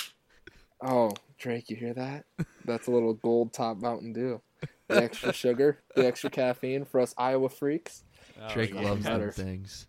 [0.82, 2.24] oh, Drake, you hear that?
[2.64, 4.40] That's a little gold top Mountain Dew.
[4.88, 8.04] The extra sugar, the extra caffeine for us Iowa freaks.
[8.42, 8.82] Oh, Drake yeah.
[8.82, 9.86] loves them things.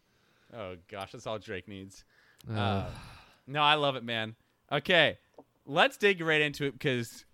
[0.55, 2.03] Oh gosh, that's all Drake needs.
[2.49, 2.85] Uh, Uh,
[3.47, 4.35] no, I love it, man.
[4.71, 5.17] Okay,
[5.65, 7.25] let's dig right into it because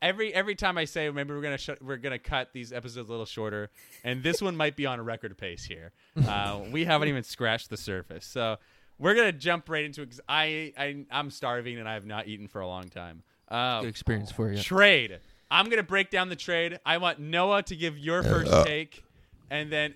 [0.00, 3.12] every every time I say maybe we're gonna sh- we're gonna cut these episodes a
[3.12, 3.70] little shorter,
[4.04, 5.92] and this one might be on a record pace here.
[6.28, 8.56] Uh, we haven't even scratched the surface, so
[8.98, 12.26] we're gonna jump right into it because I, I I'm starving and I have not
[12.28, 13.22] eaten for a long time.
[13.48, 14.60] Uh, good experience for you.
[14.62, 15.18] Trade.
[15.52, 16.80] I'm gonna break down the trade.
[16.86, 19.04] I want Noah to give your first take,
[19.50, 19.92] and then,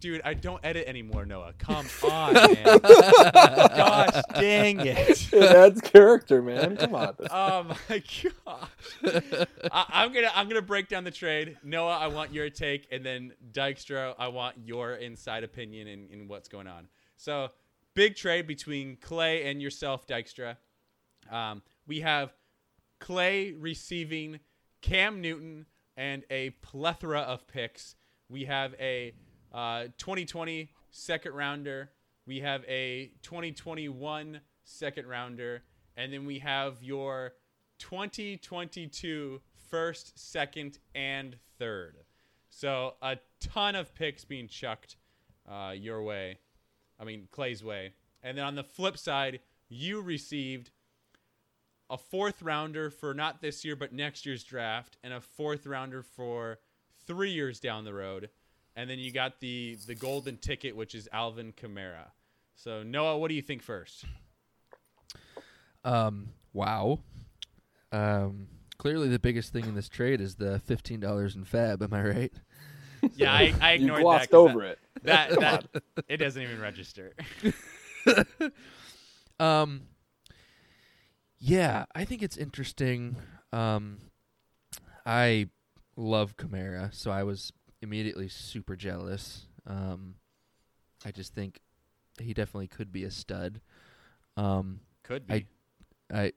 [0.00, 1.24] dude, I don't edit anymore.
[1.24, 2.78] Noah, come on, man.
[2.82, 5.32] Gosh, dang it.
[5.32, 6.76] It adds character, man.
[6.76, 7.14] Come on.
[7.30, 8.02] Oh my
[8.44, 8.68] gosh.
[9.72, 11.56] I, I'm gonna I'm gonna break down the trade.
[11.64, 16.28] Noah, I want your take, and then Dykstra, I want your inside opinion in, in
[16.28, 16.86] what's going on.
[17.16, 17.48] So,
[17.94, 20.58] big trade between Clay and yourself, Dykstra.
[21.30, 22.34] Um, we have
[23.00, 24.40] Clay receiving
[24.80, 27.96] Cam Newton and a plethora of picks.
[28.28, 29.14] We have a
[29.52, 31.90] uh, 2020 second rounder.
[32.26, 35.62] We have a 2021 second rounder.
[35.96, 37.32] And then we have your
[37.78, 41.96] 2022 first, second, and third.
[42.50, 44.96] So a ton of picks being chucked
[45.50, 46.38] uh, your way.
[47.00, 47.92] I mean, Clay's way.
[48.22, 50.70] And then on the flip side, you received
[51.90, 56.02] a fourth rounder for not this year but next year's draft and a fourth rounder
[56.02, 56.58] for
[57.06, 58.28] three years down the road
[58.76, 62.10] and then you got the the golden ticket which is alvin kamara
[62.54, 64.04] so noah what do you think first
[65.84, 66.98] Um, wow.
[67.92, 71.82] Um, clearly the biggest thing in this trade is the fifteen dollars in Fab.
[71.82, 72.32] Am I right?
[73.14, 74.78] yeah i, I You glossed that 'cause over it.
[75.04, 77.12] that, that, that it doesn't even register
[79.40, 79.82] Um,
[81.38, 83.16] yeah, I think it's interesting.
[83.52, 83.98] Um,
[85.06, 85.48] I
[85.96, 89.46] love Kamara, so I was immediately super jealous.
[89.66, 90.14] Um,
[91.04, 91.60] I just think
[92.20, 93.60] he definitely could be a stud.
[94.36, 95.46] Um, could be I-
[96.10, 96.32] I,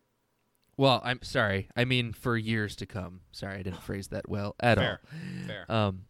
[0.77, 1.69] well, I'm sorry.
[1.77, 3.21] I mean, for years to come.
[3.31, 4.83] Sorry, I didn't phrase that well at all.
[4.83, 4.99] fair
[5.47, 5.71] fair.
[5.71, 6.01] Um,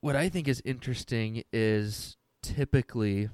[0.00, 3.28] what I think is interesting is typically,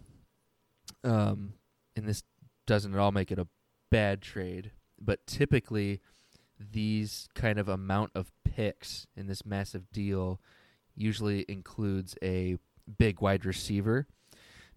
[1.04, 1.54] um,
[1.96, 2.22] and this
[2.66, 3.46] doesn't at all make it a
[3.92, 6.00] bad trade, but typically
[6.58, 10.40] these kind of amount of picks in this massive deal
[10.94, 12.56] usually includes a
[12.98, 14.06] big wide receiver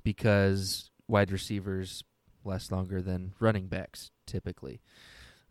[0.04, 2.04] because wide receivers
[2.44, 4.82] last longer than running backs typically.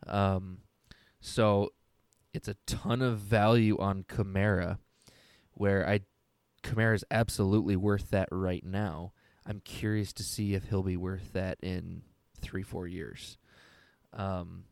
[0.06, 0.58] Um,
[1.22, 1.72] so
[2.34, 4.76] it's a ton of value on Kamara,
[5.52, 6.00] where I
[6.62, 9.12] Kamara is absolutely worth that right now.
[9.46, 12.02] I'm curious to see if he'll be worth that in
[12.40, 13.38] three, four years.
[14.14, 14.64] Um,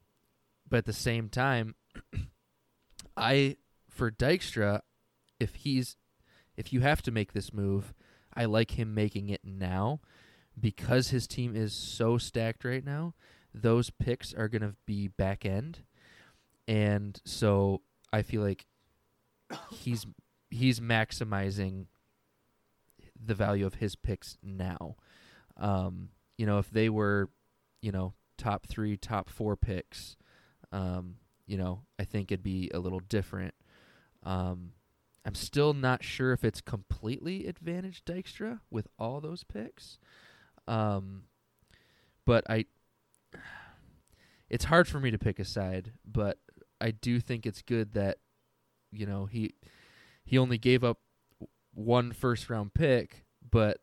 [0.68, 1.74] but at the same time,
[3.16, 3.56] I
[3.90, 4.80] for Dykstra,
[5.38, 5.96] if he's
[6.56, 7.92] if you have to make this move,
[8.34, 10.00] I like him making it now
[10.58, 13.14] because his team is so stacked right now.
[13.54, 15.80] Those picks are going to be back end,
[16.66, 18.66] and so I feel like
[19.70, 20.06] he's
[20.50, 21.86] he's maximizing
[23.24, 24.96] the value of his picks now.
[25.56, 27.30] Um, you know, if they were,
[27.82, 30.16] you know, top three, top four picks,
[30.72, 33.54] um, you know, I think it'd be a little different.
[34.24, 34.72] Um,
[35.24, 39.98] I'm still not sure if it's completely advantage Dykstra with all those picks.
[40.66, 41.24] Um,
[42.24, 42.66] but I,
[44.50, 46.38] it's hard for me to pick a side, but
[46.80, 48.18] I do think it's good that,
[48.90, 49.54] you know, he
[50.24, 50.98] he only gave up
[51.74, 53.78] one first round pick, but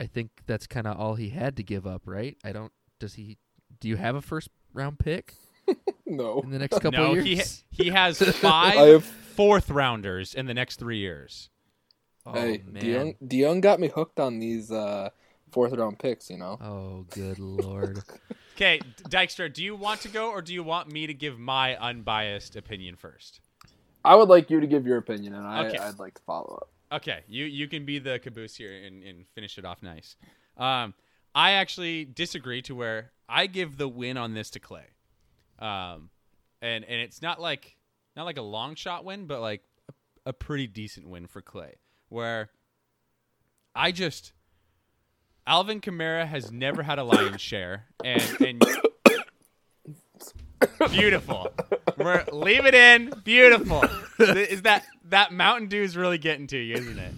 [0.00, 2.36] I think that's kind of all he had to give up, right?
[2.44, 2.72] I don't.
[2.98, 3.38] Does he?
[3.82, 5.34] Do you have a first round pick
[6.06, 6.40] No.
[6.40, 7.64] in the next couple no, of he years?
[7.72, 11.50] he has I five have fourth rounders in the next three years.
[12.24, 12.80] oh hey, man.
[12.82, 15.10] DeYoung, DeYoung got me hooked on these uh,
[15.50, 16.58] fourth round picks, you know.
[16.62, 17.98] Oh good lord.
[18.54, 21.76] Okay, Dykstra, do you want to go or do you want me to give my
[21.76, 23.40] unbiased opinion first?
[24.04, 25.78] I would like you to give your opinion, and I, Okay.
[25.78, 26.98] I'd like to follow up.
[27.00, 30.14] Okay, you you can be the caboose here and, and finish it off nice.
[30.56, 30.94] Um,
[31.34, 34.86] I actually disagree to where I give the win on this to Clay,
[35.58, 36.10] um,
[36.60, 37.76] and and it's not like
[38.16, 41.76] not like a long shot win, but like a, a pretty decent win for Clay.
[42.08, 42.50] Where
[43.74, 44.32] I just
[45.46, 48.64] Alvin Kamara has never had a lion's share, and and
[50.90, 51.50] beautiful.
[51.96, 53.12] We're leave it in.
[53.24, 53.84] Beautiful.
[54.18, 57.14] Is that that Mountain Dew is really getting to you, isn't it?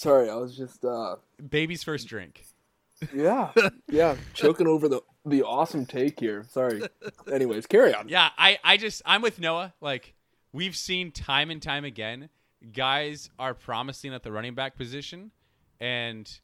[0.00, 1.16] Sorry, I was just uh,
[1.50, 2.46] Baby's first drink.
[3.14, 3.52] yeah,
[3.90, 6.42] yeah, choking over the the awesome take here.
[6.48, 6.80] Sorry.
[7.30, 8.08] Anyways, carry on.
[8.08, 9.74] Yeah, I, I just I'm with Noah.
[9.82, 10.14] Like
[10.54, 12.30] we've seen time and time again,
[12.72, 15.32] guys are promising at the running back position,
[15.78, 16.40] and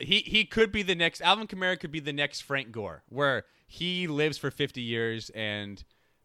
[0.00, 3.44] he he could be the next Alvin Kamara could be the next Frank Gore, where
[3.68, 5.84] he lives for 50 years and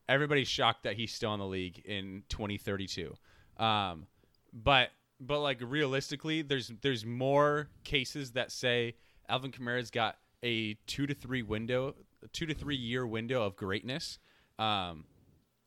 [0.09, 3.13] everybody's shocked that he's still in the league in 2032.
[3.57, 4.07] Um,
[4.51, 8.95] but but like realistically, there's there's more cases that say
[9.29, 11.95] Alvin Kamara's got a two to three window,
[12.33, 14.19] two to three year window of greatness,
[14.59, 15.05] um,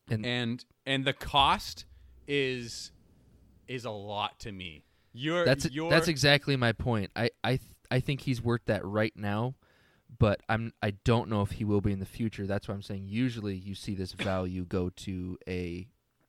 [0.09, 1.85] And- and and the cost
[2.27, 2.93] is
[3.69, 4.85] is a lot to me.
[5.13, 7.11] You're That's you're, that's exactly my point.
[7.17, 9.57] I I th- I think he's worth that right now,
[10.19, 12.47] but I'm I don't know if he will be in the future.
[12.47, 15.89] That's why I'm saying usually you see this value go to a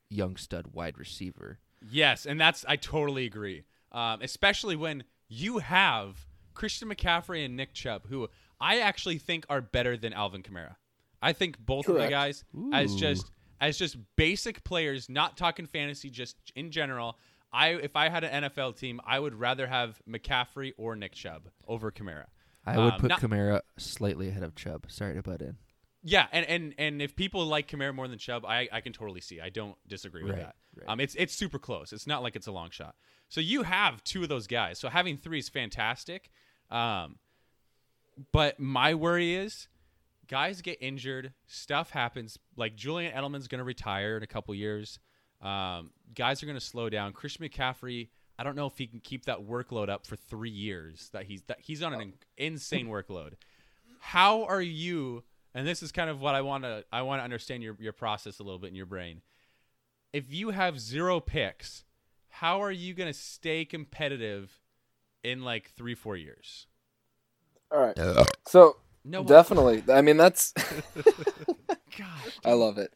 [0.09, 1.59] young stud wide receiver.
[1.89, 3.63] Yes, and that's I totally agree.
[3.91, 9.61] Um, especially when you have Christian McCaffrey and Nick Chubb, who I actually think are
[9.61, 10.75] better than Alvin Kamara.
[11.21, 12.11] I think both of the Correct.
[12.11, 17.17] guys as just as just basic players, not talking fantasy, just in general.
[17.53, 21.49] I if I had an NFL team, I would rather have McCaffrey or Nick Chubb
[21.67, 22.25] over Kamara.
[22.65, 24.85] I would Um, put not- Kamara slightly ahead of Chubb.
[24.89, 25.57] Sorry to butt in.
[26.03, 29.21] Yeah, and, and and if people like Kamara more than Chubb, I, I can totally
[29.21, 29.39] see.
[29.39, 30.55] I don't disagree with Right, that.
[30.75, 30.89] right.
[30.89, 31.93] Um, it's it's super close.
[31.93, 32.95] It's not like it's a long shot.
[33.29, 34.79] So you have two of those guys.
[34.79, 36.29] So having three is fantastic.
[36.71, 37.17] Um,
[38.31, 39.67] but my worry is,
[40.27, 42.37] guys get injured, stuff happens.
[42.57, 44.99] Like Julian Edelman's going to retire in a couple years.
[45.41, 47.13] Um, guys are going to slow down.
[47.13, 51.09] Christian McCaffrey, I don't know if he can keep that workload up for three years.
[51.13, 53.33] That he's that he's on an in- insane workload.
[53.99, 55.23] How are you?
[55.53, 57.93] And this is kind of what I want to I want to understand your your
[57.93, 59.21] process a little bit in your brain.
[60.13, 61.83] If you have zero picks,
[62.29, 64.59] how are you going to stay competitive
[65.23, 66.67] in like three four years?
[67.71, 67.97] All right.
[68.45, 69.83] So No, definitely.
[69.91, 70.53] I mean, that's
[71.97, 72.93] gosh, I love it.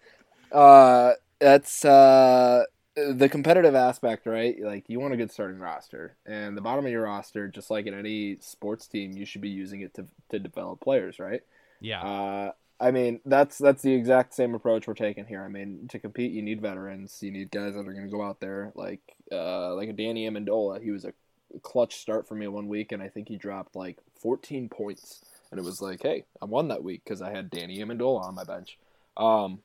[0.51, 2.63] Uh, that's uh,
[2.95, 4.55] the competitive aspect, right?
[4.61, 7.85] Like you want a good starting roster, and the bottom of your roster, just like
[7.85, 11.41] in any sports team, you should be using it to to develop players, right?
[11.79, 15.43] Yeah, Uh, I mean, that's that's the exact same approach we're taking here.
[15.43, 17.19] I mean, to compete, you need veterans.
[17.21, 20.29] You need guys that are going to go out there, like uh, like a Danny
[20.29, 20.81] Amendola.
[20.81, 21.13] He was a
[21.61, 25.23] clutch start for me one week, and I think he dropped like 14 points.
[25.51, 28.35] And it was like, hey, I won that week because I had Danny Amendola on
[28.35, 28.77] my bench.
[29.15, 29.59] Um,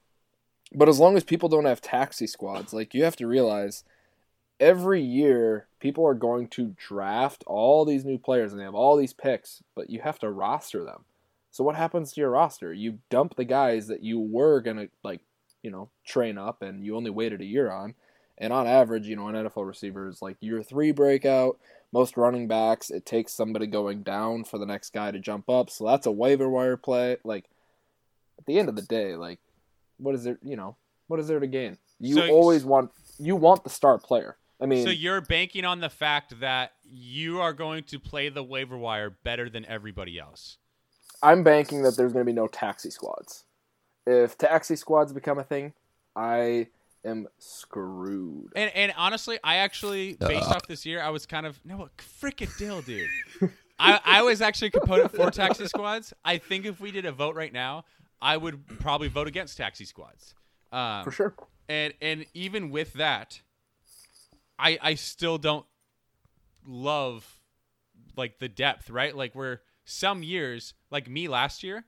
[0.72, 3.82] but as long as people don't have taxi squads, like you have to realize
[4.60, 8.96] every year people are going to draft all these new players and they have all
[8.96, 11.04] these picks, but you have to roster them.
[11.50, 12.72] So what happens to your roster?
[12.72, 15.20] You dump the guys that you were gonna like,
[15.62, 17.94] you know, train up, and you only waited a year on.
[18.38, 21.58] And on average, you know, an NFL receiver is like year three breakout.
[21.92, 25.68] Most running backs, it takes somebody going down for the next guy to jump up.
[25.68, 27.18] So that's a waiver wire play.
[27.24, 27.46] Like
[28.38, 29.40] at the end of the day, like
[29.98, 30.38] what is there?
[30.42, 30.76] You know,
[31.08, 31.76] what is there to gain?
[31.98, 34.36] You So- always want you want the star player.
[34.62, 38.42] I mean, so you're banking on the fact that you are going to play the
[38.42, 40.58] waiver wire better than everybody else.
[41.22, 43.44] I'm banking that there's going to be no taxi squads.
[44.06, 45.74] If taxi squads become a thing,
[46.16, 46.68] I
[47.04, 48.52] am screwed.
[48.56, 51.88] And and honestly, I actually based off this year, I was kind of no
[52.20, 53.08] frickin' dill, dude.
[53.78, 56.12] I I was actually a component for taxi squads.
[56.24, 57.84] I think if we did a vote right now,
[58.20, 60.34] I would probably vote against taxi squads.
[60.72, 61.34] Um, For sure.
[61.68, 63.40] and and even with that,
[64.58, 65.66] I I still don't
[66.66, 67.40] love
[68.16, 69.14] like the depth, right?
[69.14, 71.84] Like where some years, like me last year,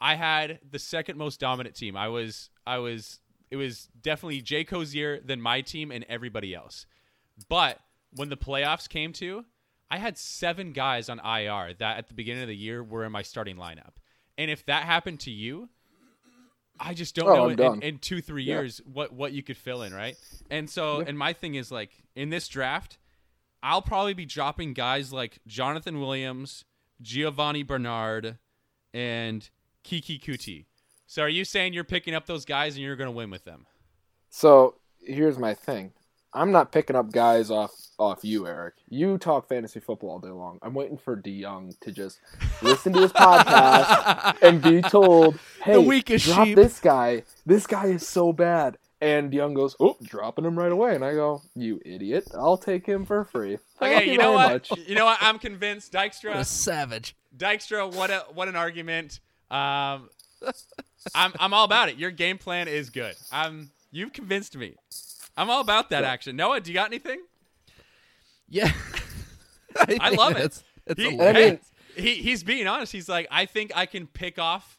[0.00, 1.96] I had the second most dominant team.
[1.96, 6.86] I was I was it was definitely Jayco's year, than my team and everybody else.
[7.48, 7.78] But
[8.14, 9.44] when the playoffs came to,
[9.90, 13.12] I had seven guys on IR that at the beginning of the year were in
[13.12, 13.96] my starting lineup.
[14.38, 15.68] And if that happened to you,
[16.80, 18.56] I just don't Oh, know in, in two, three Yeah.
[18.56, 20.16] years what what you could fill in, right?
[20.50, 21.04] And so, Yeah.
[21.08, 22.98] and my thing is like in this draft,
[23.62, 26.64] I'll probably be dropping guys like Jonathan Williams,
[27.02, 28.38] Giovani Bernard,
[28.94, 29.48] and
[29.84, 30.66] Keke Coutee.
[31.06, 33.44] So, are you saying you're picking up those guys and you're going to win with
[33.44, 33.66] them?
[34.32, 35.92] So here's my thing.
[36.34, 38.76] I'm not picking up guys off off you, Eric.
[38.88, 40.58] You talk fantasy football all day long.
[40.62, 42.18] I'm waiting for DeYoung to just
[42.62, 45.74] listen to his podcast and be told, "Hey,
[46.16, 47.24] drop sheep." this guy.
[47.44, 51.12] This guy is so bad." And DeYoung goes, "Oh, dropping him right away." And I
[51.12, 52.24] go, "You idiot!
[52.34, 54.52] I'll take him for free." Thank Okay, you know what?
[54.70, 54.78] much.
[54.86, 55.18] You know what?
[55.20, 55.92] I'm convinced.
[55.92, 57.16] What a Dykstra, savage.
[57.36, 59.18] Dykstra, what a what an argument.
[59.50, 60.08] Um,
[61.16, 61.96] I'm I'm all about it.
[61.98, 63.16] Your game plan is good.
[63.32, 64.76] I'm you've convinced me.
[65.36, 66.10] I'm all about that Yeah.
[66.10, 66.36] action.
[66.36, 67.20] Noah, do you got anything?
[68.48, 68.70] Yeah.
[69.80, 70.38] I think love it.
[70.38, 71.58] that's, That's He- a I mean,
[71.96, 72.92] He he's being honest.
[72.92, 74.78] He's like, I think I can pick off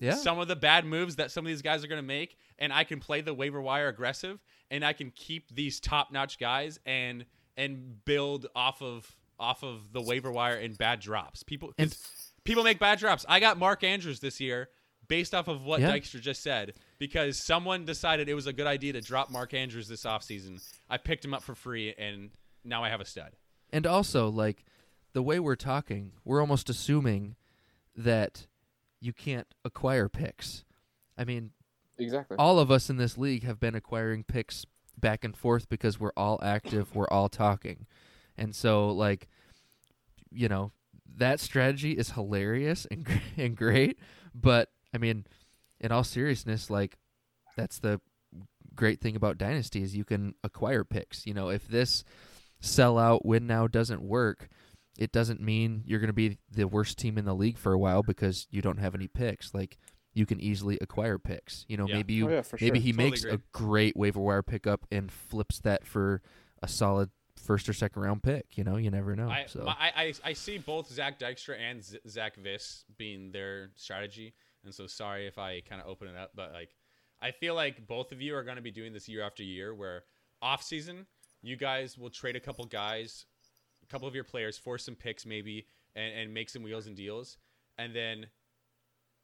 [0.00, 0.14] yeah.
[0.14, 2.72] some of the bad moves that some of these guys are going to make, and
[2.72, 4.38] I can play the waiver wire aggressive,
[4.70, 7.26] and I can keep these top notch guys and
[7.58, 11.42] and build off of off of the waiver wire and bad drops.
[11.42, 11.94] People And-
[12.44, 13.26] people make bad drops.
[13.28, 14.68] I got Mark Andrews this year
[15.08, 15.90] based off of what Yeah.
[15.92, 19.88] Dykstra just said because someone decided it was a good idea to drop Mark Andrews
[19.88, 20.62] this offseason.
[20.88, 22.30] I picked him up for free, and
[22.64, 23.32] now I have a stud.
[23.70, 24.64] And also, like,
[25.12, 27.34] the way we're talking, we're almost assuming
[27.96, 28.46] that
[29.00, 30.64] you can't acquire picks.
[31.18, 31.50] I mean,
[32.02, 32.36] exactly.
[32.38, 34.64] all of us in this league have been acquiring picks
[34.98, 37.86] back and forth because we're all active, we're all talking.
[38.36, 39.28] And so, like,
[40.30, 40.72] you know,
[41.16, 43.98] that strategy is hilarious and, and great.
[44.34, 45.26] But, I mean,
[45.80, 46.96] in all seriousness, like,
[47.56, 48.00] that's the
[48.74, 51.26] great thing about Dynasty is you can acquire picks.
[51.26, 52.04] You know, if this
[52.60, 54.48] sell out win now doesn't work,
[54.98, 57.78] it doesn't mean you're going to be the worst team in the league for a
[57.78, 59.52] while because you don't have any picks.
[59.54, 59.78] Like
[60.14, 61.64] you can easily acquire picks.
[61.68, 61.96] You know, Yeah.
[61.96, 62.82] maybe you oh, yeah, for maybe sure.
[62.84, 63.34] he Totally makes agree.
[63.34, 66.20] a great waiver wire pickup and flips that for
[66.62, 68.56] a solid first or second round pick.
[68.56, 69.28] You know, you never know.
[69.30, 73.32] I, so my, I, I I see both Zach Dykstra and Z- Zach Viss being
[73.32, 76.76] their strategy, and so sorry if I kind of open it up, but like
[77.20, 79.74] I feel like both of you are going to be doing this year after year,
[79.74, 80.04] where
[80.42, 81.06] off season
[81.40, 83.24] you guys will trade a couple guys,
[83.82, 86.96] a couple of your players for some picks maybe, and, and make some wheels and
[86.96, 87.38] deals,
[87.78, 88.26] and then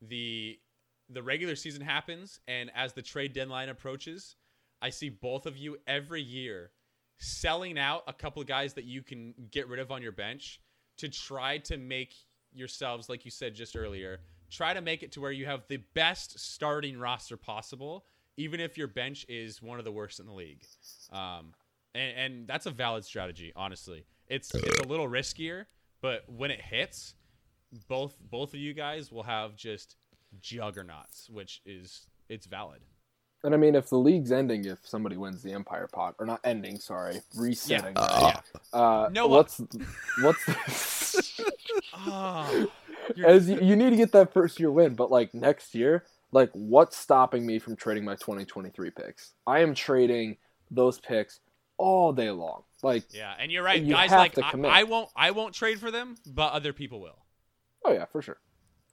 [0.01, 0.59] the
[1.09, 4.37] the regular season happens, and as the trade deadline approaches,
[4.81, 6.71] I see both of you every year
[7.19, 10.61] selling out a couple of guys that you can get rid of on your bench
[10.99, 12.15] to try to make
[12.53, 15.79] yourselves, like you said just earlier, try to make it to where you have the
[15.95, 18.05] best starting roster possible,
[18.37, 20.63] even if your bench is one of the worst in the league.
[21.13, 21.55] Um,
[21.95, 24.05] and, and that's a valid strategy, honestly.
[24.29, 25.67] It's it's a little riskier,
[26.03, 27.15] but when it hits,
[27.89, 29.97] both both of you guys will have just
[30.41, 32.81] juggernauts, which is it's valid.
[33.45, 36.41] And I mean, if the league's ending, if somebody wins the Empire pot, or not
[36.43, 37.95] ending, sorry, resetting.
[37.97, 38.01] Yeah.
[38.11, 38.43] right?
[38.73, 39.61] Uh, No, what's
[40.23, 41.41] what's
[41.95, 42.67] Oh,
[43.17, 46.05] you're- as you, you need to get that first year win, but like next year,
[46.33, 49.35] like what's stopping me from trading my 2023 picks?
[49.47, 50.37] I am trading
[50.71, 51.41] those picks
[51.79, 52.65] all day long.
[52.83, 54.11] Like, Yeah, and you're right, You guys.
[54.11, 54.81] Like to I.
[54.81, 57.19] I won't, I won't trade for them, but other people will.
[57.85, 58.39] oh yeah, for sure.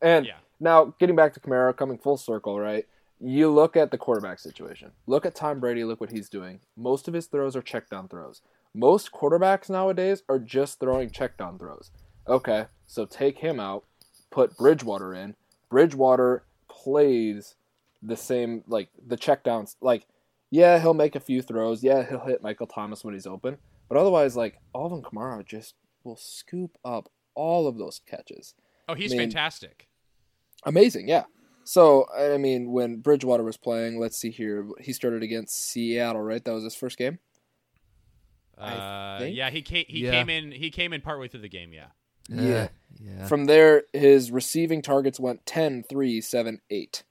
[0.02, 0.34] And Yeah.
[0.60, 2.86] Now getting back to Kamara, coming full circle, right?
[3.20, 4.92] You look at the quarterback situation.
[5.08, 5.84] Look at Tom Brady.
[5.84, 6.60] Look what he's doing.
[6.76, 8.42] Most of his throws are check down throws.
[8.74, 11.92] Most quarterbacks nowadays are just throwing check down throws.
[12.28, 13.86] Okay, so take him out,
[14.32, 15.36] put Bridgewater in.
[15.70, 17.56] Bridgewater plays
[18.02, 19.78] the same, like the check downs.
[19.82, 20.06] Like,
[20.52, 21.84] yeah, he'll make a few throws.
[21.84, 23.58] Yeah, he'll hit Michael Thomas when he's open.
[23.88, 28.54] But otherwise, like Alvin Kamara just will scoop up all of those catches
[28.88, 29.88] Oh, he's I mean- fantastic.
[30.66, 31.24] Amazing yeah
[31.64, 36.44] so i mean when bridgewater was playing let's see here he started against seattle right
[36.44, 37.20] that was his first game
[38.58, 40.12] Uh, yeah, he came, he Yeah.
[40.12, 41.74] came in, he came in partway through the game.
[41.74, 41.88] Yeah.
[42.30, 42.70] Yeah.
[43.04, 43.28] Yeah.
[43.28, 47.04] from there his receiving targets went 10 3 7 8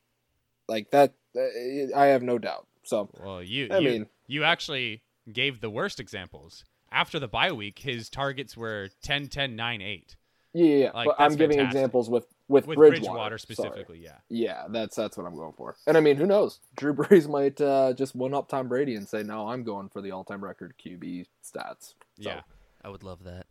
[0.67, 5.03] like that uh, i have no doubt so Well, you, I you, mean- you actually
[5.31, 6.65] gave the worst examples.
[6.91, 10.17] After the bye week, his targets were 10, 10, 9, 8.
[10.55, 10.91] yeah yeah, yeah.
[10.93, 11.77] Like, but i'm that's giving fantastic.
[11.79, 13.55] examples with with, with Bridgewater, Bridgewater sorry.
[13.55, 13.99] specifically.
[13.99, 14.17] Yeah.
[14.29, 15.77] Yeah, that's that's what I'm going for.
[15.87, 16.61] And I mean, who knows?
[16.77, 20.01] Drew Brees might uh, just one up Tom Brady and say, "No, I'm going for
[20.01, 22.41] the all-time record QB stats." So, Yeah.
[22.85, 23.47] I would love that.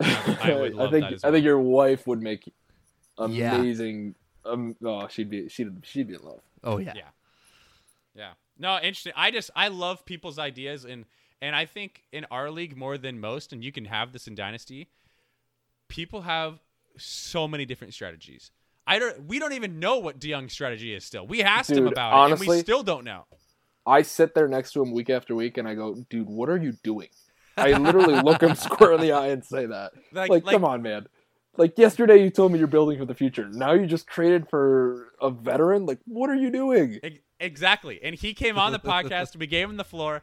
[0.42, 2.52] I would love think that as I think your wife would make
[3.28, 3.54] Yeah.
[3.54, 4.14] amazing.
[4.44, 6.40] Um, oh, she'd be she'd she'd be in love.
[6.64, 6.92] Oh yeah.
[6.96, 7.08] Yeah.
[8.14, 8.32] Yeah.
[8.58, 9.12] No, interesting.
[9.16, 11.04] I just I love people's ideas and
[11.40, 14.34] and I think in our league more than most, and you can have this in
[14.34, 14.88] Dynasty,
[15.88, 16.60] people have
[16.98, 18.50] so many different strategies.
[18.86, 21.26] I don't we don't even know what DeYoung's strategy is still.
[21.26, 23.24] We asked him Dude, about it and we still don't know.
[23.86, 26.56] I sit there next to him week after week, and I go, "Dude, what are
[26.56, 27.08] you doing?"
[27.56, 29.92] I literally look him square in the eye and say that.
[30.12, 31.06] Like, Like, like, come on, man.
[31.56, 33.48] Like yesterday, you told me you're building for the future.
[33.48, 35.86] Now you just traded for a veteran.
[35.86, 37.00] Like, what are you doing?
[37.40, 38.00] Exactly.
[38.02, 39.36] And he came on the podcast.
[39.36, 40.22] We gave him the floor.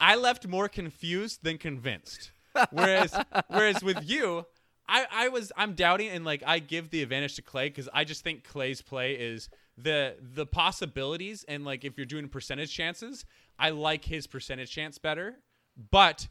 [0.00, 2.32] I left more confused than convinced.
[2.70, 3.16] Whereas,
[3.46, 4.46] whereas with you,
[4.88, 8.04] I, I was I'm doubting and like I give the advantage to Clay because I
[8.04, 13.24] just think Clay's play is the the possibilities and like if you're doing percentage chances,
[13.58, 15.36] I like his percentage chance better.
[15.90, 16.28] But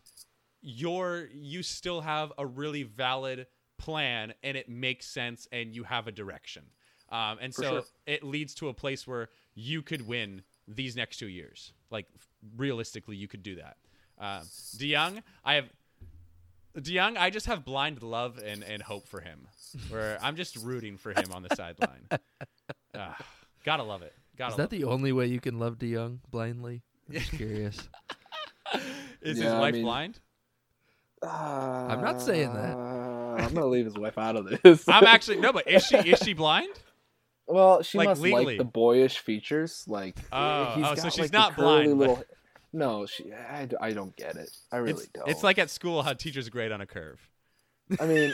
[0.61, 3.47] you're you still have a really valid
[3.77, 6.63] plan and it makes sense and you have a direction.
[7.09, 7.83] Um, and For so sure.
[8.05, 11.73] it leads to a place where you could win these next two years.
[11.89, 12.05] Like
[12.55, 13.77] realistically, you could do that.
[14.17, 14.43] Um,
[14.77, 15.65] DeYoung, I have
[16.77, 17.17] DeYoung.
[17.17, 19.47] I just have blind love and, and hope for him,
[19.89, 22.07] where I'm just rooting for him on the sideline.
[22.93, 23.17] Ah,
[23.63, 24.13] gotta love it.
[24.37, 26.81] Gotta Is that love the only way you can love DeYoung blindly?
[27.07, 27.77] I'm just curious.
[29.21, 30.19] Is Yeah, his I wife mean- blind?
[31.23, 32.75] I'm not saying that.
[32.75, 34.89] I'm gonna leave his wife out of this.
[34.89, 36.73] I'm actually no, but is she is she blind?
[37.47, 38.45] well, she like, must legally.
[38.45, 39.85] like the boyish features.
[39.87, 42.23] Like, Oh, he's oh, got, so she's like, not curly blind, but- Little...
[42.73, 43.33] No, she.
[43.33, 44.49] I, I don't get it.
[44.71, 45.27] I really It's, don't.
[45.29, 47.19] it's like at school how teachers grade on a curve.
[47.99, 48.33] I mean,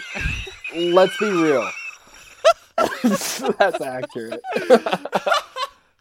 [0.93, 1.67] let's be real.
[3.03, 4.41] That's accurate.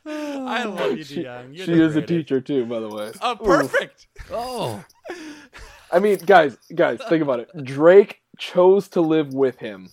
[0.09, 1.57] I love you, She, DeYoung.
[1.57, 3.13] You're she is a teacher too, by the way.
[3.23, 4.07] Oh, perfect.
[4.31, 4.85] oh,
[5.91, 7.51] I mean, guys, guys, think about it.
[7.65, 9.89] Drake chose to live with him.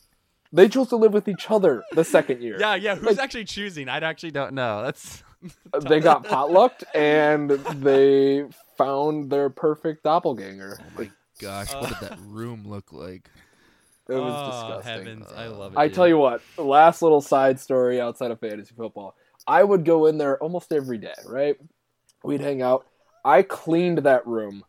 [0.52, 2.58] They chose to live with each other the second year.
[2.60, 2.96] Yeah, yeah.
[2.96, 3.90] Who's Like- actually choosing?
[3.90, 4.84] I actually don't know.
[4.84, 5.24] That's
[5.82, 8.46] They got potlucked and they
[8.78, 10.80] found their perfect doppelganger.
[10.80, 13.30] Oh like, gosh, what did that room look like?
[14.10, 15.06] it was oh, disgusting.
[15.06, 15.84] heavens, I love oh, it.
[15.84, 15.96] I dude.
[15.96, 19.16] tell you what, last little side story outside of fantasy football.
[19.48, 21.58] I would go in there almost every day, right?
[22.24, 22.86] We'd hang out.
[23.26, 24.64] I cleaned that room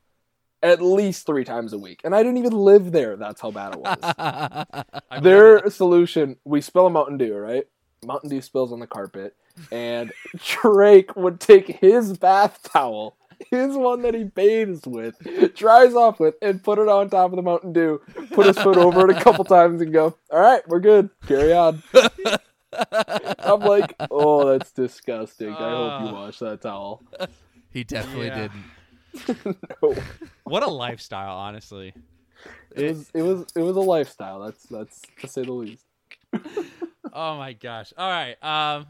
[0.65, 2.01] at least three times a week.
[2.05, 3.17] And I didn't even live there.
[3.17, 4.95] That's how bad it was.
[5.23, 7.65] Their solution, we spill a Mountain Dew, right?
[8.07, 9.35] Mountain Dew spills on the carpet.
[9.71, 13.17] And Drake would take his bath towel,
[13.51, 15.17] his one that he bathes with,
[15.55, 18.01] dries off with, and put it on top of the Mountain Dew,
[18.33, 21.09] put his foot over it a couple times, and go, All right, we're good.
[21.27, 21.83] Carry on.
[23.39, 25.51] I'm like, Oh, that's disgusting.
[25.51, 26.13] I hope you Ah.
[26.13, 27.03] wash that towel.
[27.71, 28.49] He definitely Yeah.
[28.49, 29.57] didn't.
[29.83, 29.95] No.
[30.43, 31.95] What a lifestyle, honestly.
[32.75, 34.41] It was it was it was a lifestyle.
[34.41, 35.85] That's that's to say the least.
[37.15, 37.93] Oh my gosh.
[37.97, 38.37] All right.
[38.43, 38.87] Um.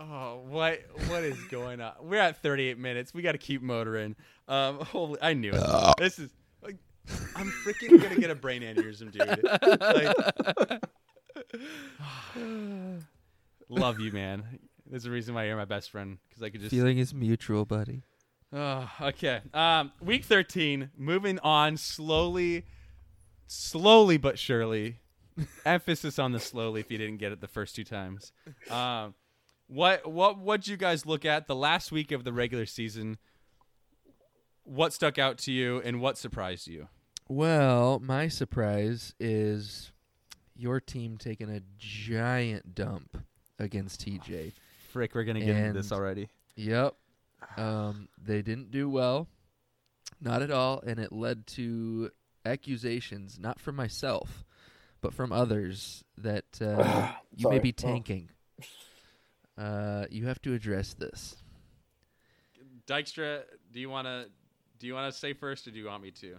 [0.00, 1.92] Oh, what what is going on?
[2.00, 3.14] We're at 38 minutes.
[3.14, 4.16] We got to keep motoring.
[4.48, 4.80] Um.
[4.80, 5.94] Holy, I knew it.
[5.98, 6.30] This is.
[6.62, 6.76] Like,
[7.36, 9.44] I'm freaking gonna get a brain aneurysm, dude.
[9.80, 10.80] Like,
[13.68, 14.44] love you, man.
[14.86, 17.64] There's a reason why you're my best friend because I could just Feeling is mutual,
[17.64, 18.02] buddy.
[18.52, 19.40] Oh, okay.
[19.52, 22.64] Um, week 13, moving on slowly,
[23.46, 24.98] slowly but surely.
[25.66, 28.32] Emphasis on the slowly if you didn't get it the first two times.
[28.70, 29.14] Um,
[29.66, 33.18] what what what'd you guys look at the last week of the regular season?
[34.64, 36.88] What stuck out to you and what surprised you?
[37.28, 39.92] Well, my surprise is
[40.54, 43.18] your team taking a giant dump
[43.58, 44.52] against TJ.
[44.90, 46.28] Frick, we're gonna get into this already.
[46.56, 46.94] Yep.
[47.56, 49.28] Um, they didn't do well,
[50.20, 52.10] not at all, and it led to
[52.44, 54.44] accusations, not from myself,
[55.04, 57.58] but from others, that uh, you may Sorry.
[57.60, 57.82] be Oh.
[57.88, 58.30] tanking.
[59.56, 61.36] Uh, you have to address this.
[62.88, 63.42] Dykstra,
[63.72, 64.26] do you wanna
[64.80, 66.36] do you wanna say first or do you want me to?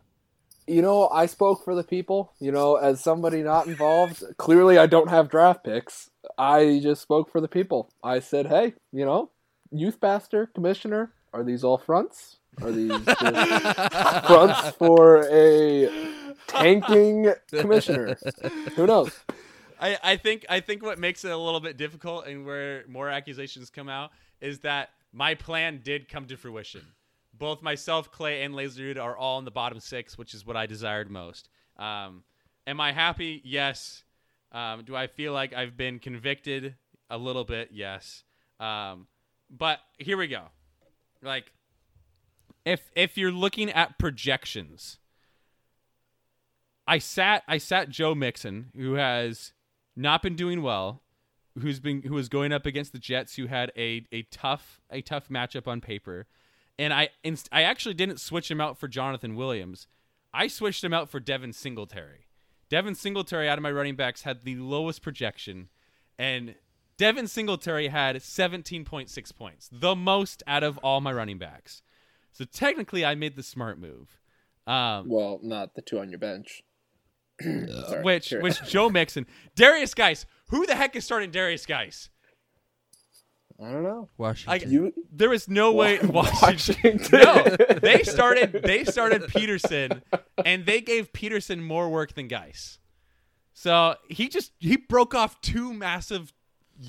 [0.68, 2.34] You know, I spoke for the people.
[2.40, 6.10] You know, as somebody not involved, clearly I don't have draft picks.
[6.40, 7.90] I just spoke for the people.
[8.04, 9.30] I said, hey, you know,
[9.72, 12.38] youth pastor, commissioner, are these all fronts?
[12.64, 12.92] Are these
[14.28, 15.88] fronts for a
[16.48, 18.18] tanking commissioner?
[18.76, 19.18] Who knows?
[19.80, 23.10] I, I think I think what makes it a little bit difficult and where more
[23.10, 26.82] accusations come out is that my plan did come to fruition.
[27.34, 30.66] Both myself, Clay, and Laserdude are all in the bottom six, which is what I
[30.66, 31.50] desired most.
[31.78, 32.24] Um,
[32.66, 33.42] am I happy?
[33.44, 34.04] Yes.
[34.52, 36.76] Um, do I feel like I've been convicted
[37.10, 37.70] a little bit?
[37.74, 38.24] Yes.
[38.60, 39.08] Um,
[39.50, 40.44] but here we go.
[41.22, 41.52] Like,
[42.66, 45.00] if if you're looking at projections,
[46.88, 49.54] I sat I sat Joe Mixon, who has
[49.96, 51.02] not been doing well,
[51.60, 55.02] who's been who was going up against the Jets, who had a a tough a
[55.02, 56.28] tough matchup on paper,
[56.78, 59.88] and I inst- I actually didn't switch him out for Jonathan Williams.
[60.34, 62.28] I switched him out for Devin Singletary.
[62.70, 65.70] Devin Singletary out of my running backs had the lowest projection,
[66.20, 66.56] and
[66.98, 71.82] Devin Singletary had 17.6 points, the most out of all my running backs.
[72.32, 74.20] So technically, I made the smart move.
[74.68, 76.64] Um, Well, not the two on your bench.
[77.42, 79.26] Sorry, which carry which Joe Mixon,
[79.56, 80.26] Derrius Guice.
[80.50, 82.10] Who the heck is starting Derrius Guice?
[83.62, 84.10] I don't know.
[84.18, 84.70] Washington.
[84.70, 87.00] You There is no way Washington.
[87.12, 87.44] No,
[87.82, 90.02] they started they started Peterson,
[90.44, 92.80] and they gave Peterson more work than Guice.
[93.54, 96.34] So he just he broke off two massive,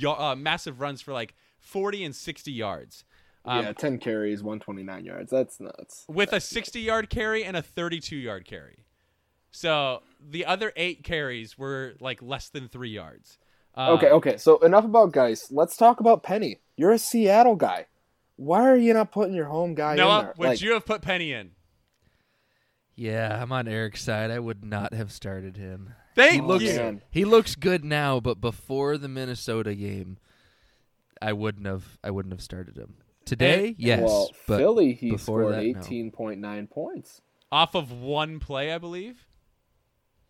[0.04, 3.04] uh, massive runs for like forty and sixty yards.
[3.44, 5.30] Um, yeah, ten carries, one twenty nine yards.
[5.30, 6.04] That's nuts.
[6.08, 8.86] with a 60 yard carry and a 32 yard carry.
[9.52, 13.38] So the other eight carries were like less than three yards.
[13.74, 14.36] Uh, Okay, okay.
[14.36, 15.46] So enough about guys.
[15.50, 16.60] Let's talk about Penny.
[16.76, 17.86] You're a Seattle guy.
[18.36, 20.34] Why are you not putting your home guy in Noah, there?
[20.38, 21.52] would Like, you have put Penny in?
[22.96, 24.30] yeah, I'm on Eric's side.
[24.30, 25.94] I would not have started him.
[26.14, 27.00] Thank He looks you.
[27.10, 30.16] he looks good now, but before the Minnesota game,
[31.20, 32.94] I wouldn't have I wouldn't have started him.
[33.26, 35.62] Today, yes, well, but Philly, he scored that, no.
[35.62, 37.20] eighteen point nine points.
[37.52, 39.25] Off of one play, I believe.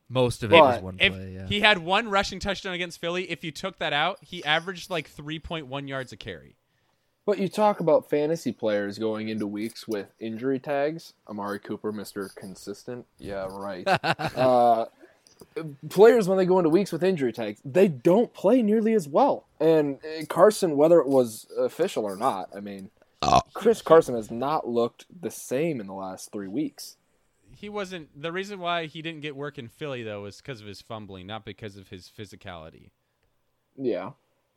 [0.08, 1.32] Most of it was one If play.
[1.34, 1.46] Yeah.
[1.46, 5.10] he had one rushing touchdown against Philly, if you took that out, he averaged like
[5.10, 6.56] 3.1 yards a carry.
[7.24, 11.14] But you talk about fantasy players going into weeks with injury tags.
[11.28, 13.04] Amari Cooper, Mister Consistent.
[13.18, 13.84] Yeah, right.
[14.36, 14.86] uh,
[15.88, 19.48] players when they go into weeks with injury tags, they don't play nearly as well.
[19.58, 22.90] And uh, Carson, whether it was official or not, I mean,
[23.54, 26.96] Chris Carson has not looked the same in the last three weeks.
[27.56, 30.66] He wasn't the reason why he didn't get work in Philly though was because of
[30.66, 32.90] his fumbling, not because of his physicality.
[33.76, 34.12] Yeah.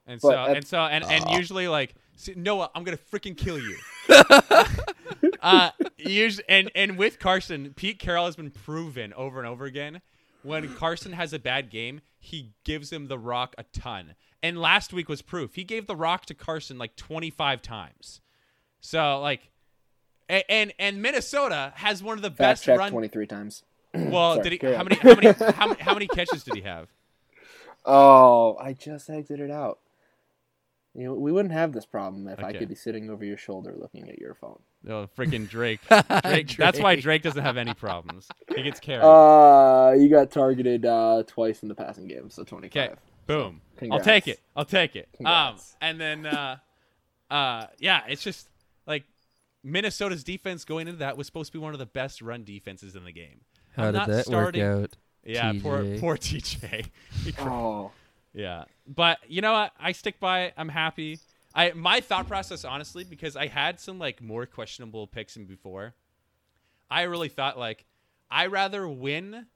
[0.05, 1.95] And But so and so and, and usually like
[2.35, 3.77] Noah, I'm gonna freaking kill you.
[5.41, 10.01] uh, usually, and and with Carson, Pete Carroll has been proven over and over again.
[10.41, 14.15] When Carson has a bad game, he gives him the rock a ton.
[14.41, 15.55] And last week was proof.
[15.55, 18.21] He gave the rock to Carson like 25 times.
[18.79, 19.51] So like,
[20.29, 22.91] and and, and Minnesota has one of the Fast best check run.
[22.91, 23.63] twenty three times.
[23.93, 24.73] Well, Sorry, did he?
[24.73, 24.95] How many?
[24.95, 25.31] How many?
[25.53, 25.81] How many?
[25.81, 26.87] How many catches did he have?
[27.85, 29.79] Oh, I just exited out.
[30.95, 33.73] You know, we wouldn't have this problem if I could be sitting over your shoulder
[33.77, 34.59] looking at your phone.
[34.87, 35.79] Oh, freaking Drake.
[35.87, 36.57] Drake.
[36.57, 38.27] That's why Drake doesn't have any problems.
[38.55, 39.03] He gets carried.
[39.03, 42.89] Uh, you got targeted uh, twice in the passing game, so 25.
[42.91, 42.95] Okay.
[43.27, 43.61] Boom.
[43.91, 44.39] I'll take it.
[44.55, 45.07] I'll take it.
[45.23, 46.57] Um, and then, uh,
[47.29, 48.49] uh, yeah, it's just
[48.87, 49.03] like
[49.63, 52.95] Minnesota's defense going into that was supposed to be one of the best run defenses
[52.95, 53.41] in the game.
[53.75, 54.97] How I'm did not that starting- work out?
[55.25, 55.99] Yeah, poor TJ.
[55.99, 56.85] poor TJ.
[57.39, 57.91] Oh,
[58.33, 59.73] Yeah, but you know what?
[59.79, 60.53] I stick by it.
[60.57, 61.19] I'm happy.
[61.53, 65.93] I my thought process, honestly, because I had some like more questionable picks in before.
[66.89, 67.85] I really thought like
[68.31, 69.47] I rather win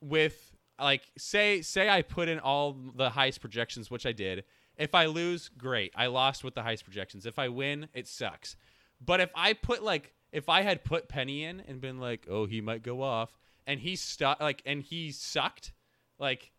[0.00, 4.44] with like say say I put in all the highest projections, which I did.
[4.76, 5.92] If I lose, great.
[5.94, 7.26] I lost with the highest projections.
[7.26, 8.56] If I win, it sucks.
[9.00, 12.46] But if I put like if I had put Penny in and been like, oh,
[12.46, 13.36] he might go off,
[13.66, 15.72] and he stuck like and he sucked,
[16.18, 16.50] like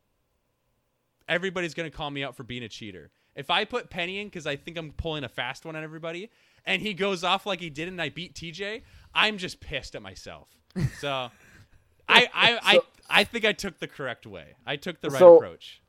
[1.28, 3.12] everybody's gonna call me out for being a cheater.
[3.36, 6.30] If I put Penny in because I think I'm pulling a fast one on everybody,
[6.66, 8.82] and he goes off like he did, and I beat TJ,
[9.14, 10.50] I'm just pissed at myself.
[11.00, 14.56] So, I I I, So- I think I took the correct way.
[14.66, 15.82] I took the right So- approach.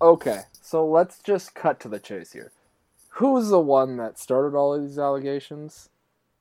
[0.00, 0.42] okay.
[0.60, 2.52] So let's just cut to the chase here.
[3.16, 5.90] Who's the one that started all of these allegations?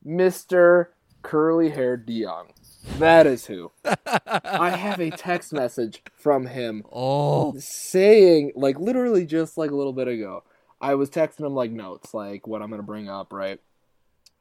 [0.05, 0.87] Mr.
[1.21, 2.47] Curly Haired DeYoung.
[2.97, 3.71] That is who.
[4.25, 9.93] I have a text message from him Oh, saying, like, literally just like a little
[9.93, 10.43] bit ago.
[10.79, 13.59] I was texting him like notes, like what I'm gonna bring up, right?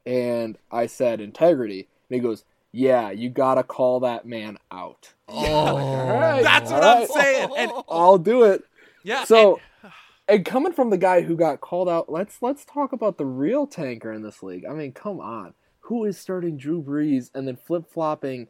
[0.07, 5.75] And I said integrity, and he goes, "Yeah, you gotta call that man out." oh,
[6.19, 6.41] right.
[6.41, 7.49] That's what I'm saying.
[7.55, 8.63] And I'll do it.
[9.03, 9.91] yeah, So, and-
[10.27, 13.67] and coming from the guy who got called out, let's let's talk about the real
[13.67, 14.65] tanker in this league.
[14.69, 18.47] I mean, come on, who is starting Drew Brees and then flip flopping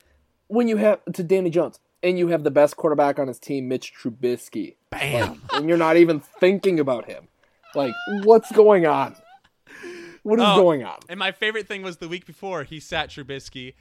[0.47, 3.67] when you have to Danny Jones and you have the best quarterback on his team,
[3.67, 5.41] Mitch Trubisky, bam!
[5.53, 7.28] and you're not even thinking about him?
[7.74, 7.93] Like,
[8.24, 9.15] what's going on?
[10.24, 10.99] What is Oh, going on?
[11.09, 13.74] And my favorite thing was the week before he sat Trubisky.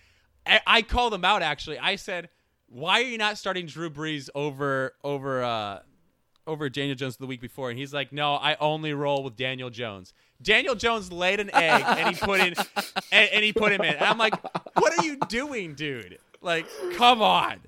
[0.47, 1.79] I, I called him out actually.
[1.79, 2.31] I said,
[2.69, 5.81] "Why are you not starting Drew Brees over over uh
[6.51, 9.71] over Daniel Jones the week before, and he's like, "No, I only roll with Daniel
[9.71, 12.55] Jones." Daniel Jones laid an egg, and he put in,
[13.13, 13.95] and, and he put him in.
[13.95, 14.35] And I'm like,
[14.77, 16.19] "What are you doing, dude?
[16.41, 17.61] Like, come on,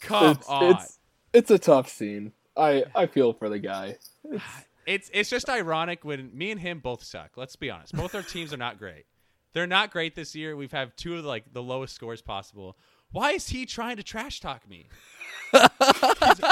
[0.00, 0.98] come it's, on." It's,
[1.32, 2.32] it's a tough scene.
[2.56, 3.96] I I feel for the guy.
[4.24, 4.42] It's,
[4.86, 7.36] It's it's just ironic when me and him both suck.
[7.36, 7.94] Let's be honest.
[7.94, 9.04] Both our teams are not great.
[9.52, 10.56] They're not great this year.
[10.56, 12.76] We've had two of like the lowest scores possible.
[13.12, 14.86] Why is he trying to trash talk me?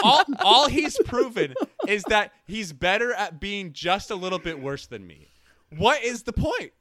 [0.02, 1.54] all all he's proven
[1.86, 5.28] is that he's better at being just a little bit worse than me.
[5.76, 6.72] What is the point?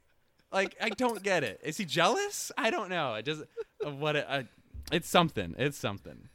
[0.52, 1.60] Like I don't get it.
[1.64, 2.52] Is he jealous?
[2.58, 3.16] I don't know.
[3.16, 3.44] It just
[3.86, 4.44] uh, what it, uh,
[4.92, 5.56] it's something.
[5.58, 6.30] It's something.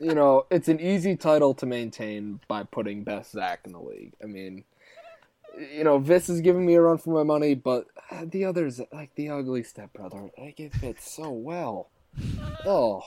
[0.00, 4.14] you know, it's an easy title to maintain by putting best Zach in the league.
[4.22, 4.64] I mean,
[5.72, 7.86] you know, Vis is giving me a run for my money, but
[8.22, 11.88] the others, like the ugly stepbrother, like it fits so well.
[12.66, 13.02] Oh,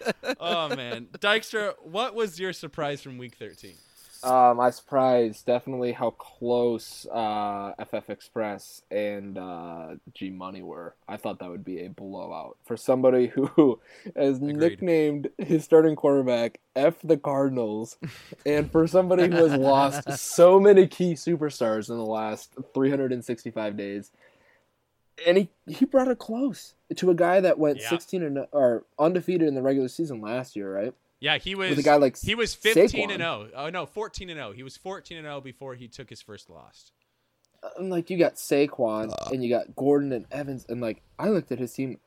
[0.40, 3.74] Oh man, Dykstra, what was your surprise from week thirteen?
[4.22, 10.94] uh, my surprise definitely how close uh, FF Express and uh, G Money were.
[11.08, 13.78] I thought that would be a blowout for somebody who
[14.16, 14.56] has Agreed.
[14.56, 17.96] nicknamed his starting quarterback F the Cardinals,
[18.46, 24.10] and for somebody who has lost so many key superstars in the last 365 days.
[25.26, 27.88] And he, he brought it close to a guy that went Yeah.
[27.90, 30.94] 16 and or undefeated in the regular season last year, right?
[31.20, 33.10] Yeah, he was With a guy like he was 15 Saquon.
[33.12, 33.48] and 0.
[33.56, 34.52] Oh no, 14 and 0.
[34.52, 36.92] He was 14 and 0 before he took his first loss.
[37.62, 41.28] Uh, and like you got Saquon and you got Gordon and Evans and like I
[41.30, 41.98] looked at his team,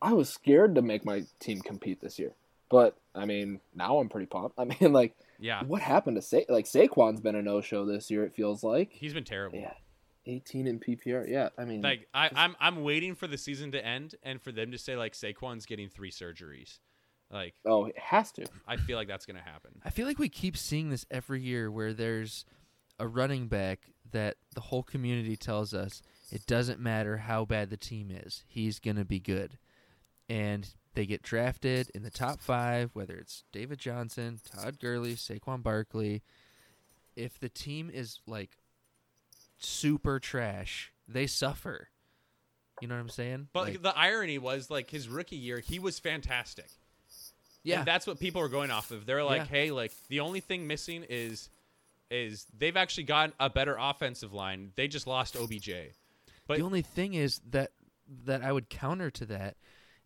[0.00, 2.34] I was scared to make my team compete this year.
[2.68, 4.54] But I mean, now I'm pretty pumped.
[4.58, 5.64] I mean, like Yeah.
[5.64, 8.22] what happened to Sa- like Saquon's been a no show this year.
[8.24, 9.58] It feels like He's been terrible.
[9.58, 9.72] yeah,
[10.26, 11.28] 18 in PPR.
[11.28, 14.52] Yeah, I mean, Like I, I'm I'm waiting for the season to end and for
[14.52, 16.78] them to say like Saquon's getting three surgeries.
[17.30, 18.46] Like oh, it has to.
[18.66, 19.80] I feel like that's gonna happen.
[19.84, 22.44] I feel like we keep seeing this every year where there's
[22.98, 27.76] a running back that the whole community tells us it doesn't matter how bad the
[27.76, 29.58] team is, he's going to be good.
[30.28, 35.62] And they get drafted in the top five, whether it's David Johnson, Todd Gurley, Saquon
[35.62, 36.22] Barkley.
[37.16, 38.50] If the team is like
[39.60, 41.88] super trash, they suffer.
[42.80, 43.48] You know what I'm saying?
[43.52, 46.68] But Like, the irony was like his rookie year, he was fantastic.
[47.62, 49.04] yeah, And that's what people were going off of.
[49.06, 49.46] They're like, Yeah.
[49.46, 51.48] hey, like the only thing missing is
[52.10, 54.72] is they've actually got a better offensive line.
[54.74, 55.70] They just lost OBJ.
[56.48, 57.70] But the only thing is that
[58.24, 59.56] that I would counter to that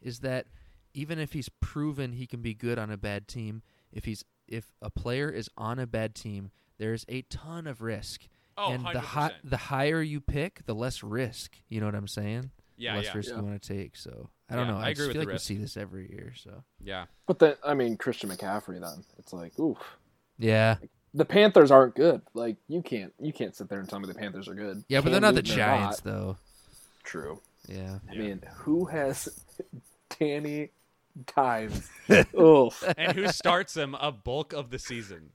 [0.03, 0.47] is that
[0.93, 4.73] even if he's proven he can be good on a bad team, if he's if
[4.83, 8.23] a player is on a bad team, there's a ton of risk.
[8.57, 8.93] Oh, and 100%.
[8.93, 11.57] the hi- the higher you pick, the less risk.
[11.69, 12.51] You know what I'm saying?
[12.77, 13.17] yeah, the less yeah.
[13.17, 13.37] risk Yeah.
[13.39, 13.97] you want to take.
[13.97, 14.79] So I don't Yeah, know.
[14.79, 15.49] I I, agree just feel the like risk.
[15.51, 16.33] we see this every year.
[16.37, 17.07] So Yeah.
[17.27, 18.81] But then I mean, Christian McCaffrey.
[18.81, 19.79] Then it's like, oof.
[20.39, 20.77] yeah,
[21.15, 22.23] The Panthers aren't good.
[22.35, 24.85] Like you can't you can't sit there and tell me the Panthers are good.
[24.89, 26.13] yeah, but they're Cam not the Giants not.
[26.13, 26.37] though.
[27.05, 27.41] True.
[27.69, 27.99] Yeah.
[28.11, 28.19] I Yeah.
[28.21, 29.29] mean, who has
[30.19, 30.71] Danny
[31.35, 31.89] Dimes?
[32.39, 32.83] Oof.
[32.99, 35.31] and who starts him a bulk of the season?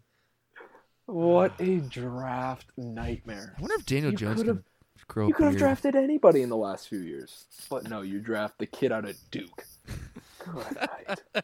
[1.11, 3.55] What a draft nightmare.
[3.57, 4.63] I wonder if Daniel You Jones could've- can
[5.07, 7.45] grow You could have drafted anybody in the last few years.
[7.69, 9.65] But no, you draft the kid out of Duke.
[10.39, 11.19] Good night.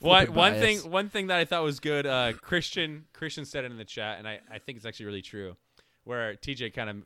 [0.00, 3.72] One one thing one thing that I thought was good, uh, Christian Christian said it
[3.72, 5.56] in the chat, and I, I think it's actually really true.
[6.04, 6.96] Where TJ kind of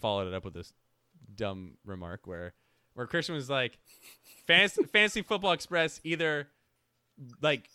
[0.00, 0.72] followed it up with this
[1.36, 2.54] dumb remark where
[2.94, 3.76] where Christian was like,
[4.46, 6.48] Fantasy, Fantasy Football Express either
[7.42, 7.68] like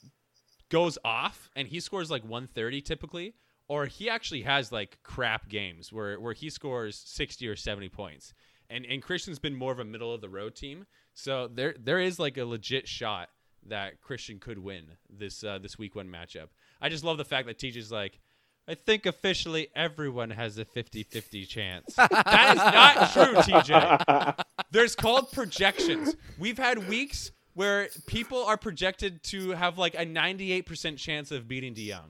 [0.69, 3.33] goes off and he scores like 130 typically,
[3.67, 8.33] or he actually has like crap games where where he scores 60 or 70 points.
[8.69, 11.99] And and Christian's been more of a middle of the road team, so there there
[11.99, 13.29] is like a legit shot
[13.67, 16.47] that Christian could win this uh, this week one matchup.
[16.81, 18.19] I just love the fact that TJ's like,
[18.67, 21.93] I think officially everyone has a 50-50 chance.
[21.95, 24.43] that is not true, TJ.
[24.71, 26.15] There's called projections.
[26.39, 31.73] We've had weeks where people are projected to have like a 98% chance of beating
[31.73, 32.09] DeYoung.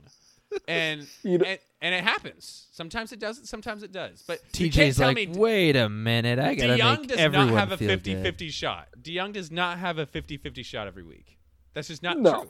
[0.67, 2.67] And, You know- and and it happens.
[2.71, 4.23] Sometimes it doesn't, sometimes it does.
[4.25, 7.57] But you TJ's like, me wait a minute, I gotta DeYoung make does everyone not
[7.59, 8.23] have a feel 50 good.
[8.23, 8.87] 50 shot.
[9.01, 11.37] DeYoung does not have a 50 50 shot every week.
[11.73, 12.41] That's just not No.
[12.43, 12.49] true.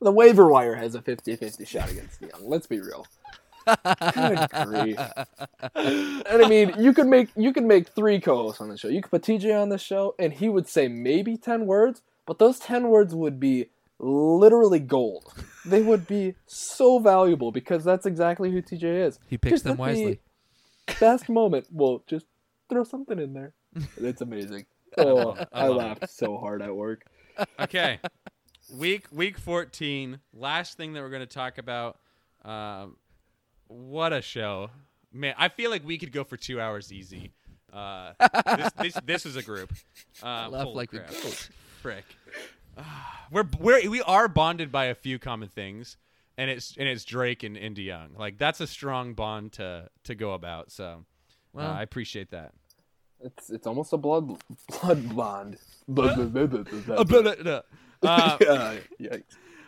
[0.00, 2.40] The waiver wire has a 50-50 shot against DeYoung.
[2.42, 3.06] Let's be real.
[3.66, 4.98] Good grief.
[5.74, 8.88] And I mean, you could make you could make three co-hosts on the show.
[8.88, 12.38] You could put TJ on the show, and he would say maybe ten words, but
[12.38, 13.66] those ten words would be
[13.98, 15.32] literally gold.
[15.66, 19.18] They would be so valuable because that's exactly who TJ is.
[19.28, 20.20] He picks Just them at the wisely.
[20.98, 22.26] Best moment, well, just
[22.68, 23.54] throw something in there.
[23.98, 24.66] It's amazing.
[24.98, 27.04] Oh, I I laughed so hard at work.
[27.60, 28.00] Okay.
[28.74, 31.98] week week 14, last thing that we're going to talk about
[32.44, 32.96] Um,
[33.70, 34.70] what a show,
[35.12, 35.34] man!
[35.38, 37.32] I feel like we could go for two hours easy.
[37.72, 38.12] Uh,
[38.56, 39.72] this, this this is a group.
[40.24, 41.08] Laugh holy like crap.
[41.08, 41.48] a goat.
[41.80, 42.04] Frick.
[43.30, 45.96] we're we're we are bonded by a few common things,
[46.36, 48.18] and it's and it's Drake and, and DeYoung.
[48.18, 50.72] Like that's a strong bond to to go about.
[50.72, 50.96] So uh,
[51.52, 52.52] Well, I appreciate that.
[53.22, 54.36] It's it's almost a blood
[54.82, 55.58] blood bond.
[58.02, 58.38] Uh.
[58.48, 59.24] Uh, yeah, yikes.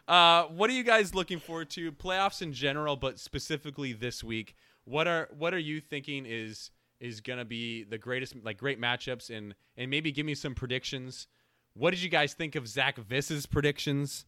[0.09, 1.93] Uh, what are you guys looking forward to?
[1.93, 4.55] Playoffs in general, but specifically this week.
[4.85, 9.31] What are what are you thinking is is gonna be the greatest like great matchups
[9.37, 11.29] and and maybe give me some predictions.
[11.75, 14.27] What did you guys think of Zach Viss's predictions?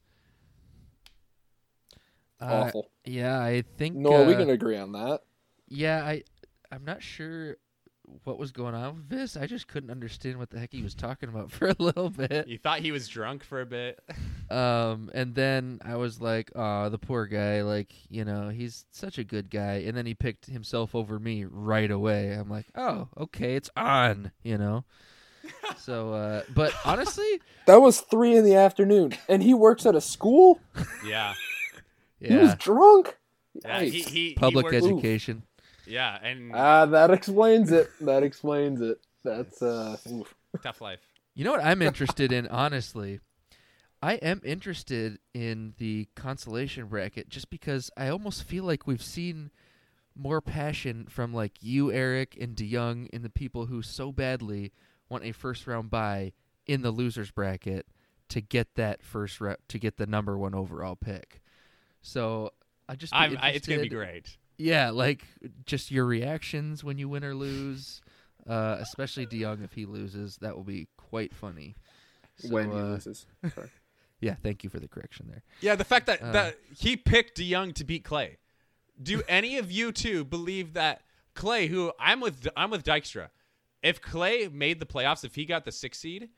[2.41, 2.91] uh, Awful.
[3.05, 3.97] yeah, I think.
[3.97, 5.21] No, we uh, can agree on that.
[5.69, 6.23] Yeah, I
[6.71, 7.57] I'm not sure
[8.25, 9.37] what was going on with this.
[9.37, 12.47] I just couldn't understand what the heck he was talking about for a little bit.
[12.49, 14.01] You thought he was drunk for a bit.
[14.51, 17.63] Um, and then I was like, "Oh, the poor guy!
[17.63, 21.47] Like, you know, he's such a good guy." And then he picked himself over me
[21.49, 22.33] right away.
[22.33, 24.85] I'm like, "Oh, okay, it's on," you know.
[25.79, 30.01] so, uh, but honestly, That was three in the afternoon, and he works at a
[30.01, 30.61] school.
[31.07, 31.33] yeah,
[32.21, 33.17] He was drunk.
[33.65, 33.81] yeah.
[33.81, 34.09] He, Yikes.
[34.09, 35.43] he, he public works- education.
[35.87, 37.91] Yeah, and Ah, that explains it.
[38.01, 38.99] That explains it.
[39.25, 39.97] That's uh.
[40.11, 40.35] oof.
[40.63, 41.01] tough life.
[41.35, 43.21] You know what I'm interested in, honestly?
[44.03, 49.51] I am interested in the consolation bracket just because I almost feel like we've seen
[50.15, 54.73] more passion from like you, Eric, and DeYoung, and the people who so badly
[55.09, 56.33] want a first round bye
[56.67, 57.87] in the losers bracket
[58.29, 61.41] to get that first round to get the number one overall pick.
[62.03, 62.51] So
[62.89, 64.37] I just be I'm, I, it's gonna be great.
[64.57, 65.25] Yeah, like
[65.67, 68.01] just your reactions when you win or lose,
[68.49, 71.75] uh, especially DeYoung if he loses, that will be quite funny.
[72.37, 73.27] So, when he uh, loses.
[73.55, 73.69] Sorry.
[74.21, 75.43] yeah, thank you for the correction there.
[75.61, 76.33] Yeah, the fact that Uh.
[76.33, 78.39] that he picked DeYoung to beat Clay.
[79.03, 81.03] Do any of you two believe that
[81.35, 83.31] Clay, who I'm with, I'm with Dykstra.
[83.83, 86.29] If Clay made the playoffs, if he got the sixth seed,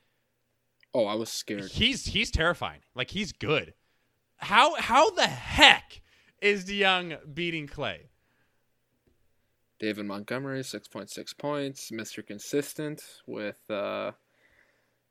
[0.94, 1.70] Oh, I was scared.
[1.72, 2.80] he's he's terrifying.
[2.94, 3.74] Like he's good.
[4.38, 6.00] How how the heck
[6.40, 8.08] is DeYoung beating Clay?
[9.78, 14.12] David Montgomery, six point six points, Mister Consistent with uh,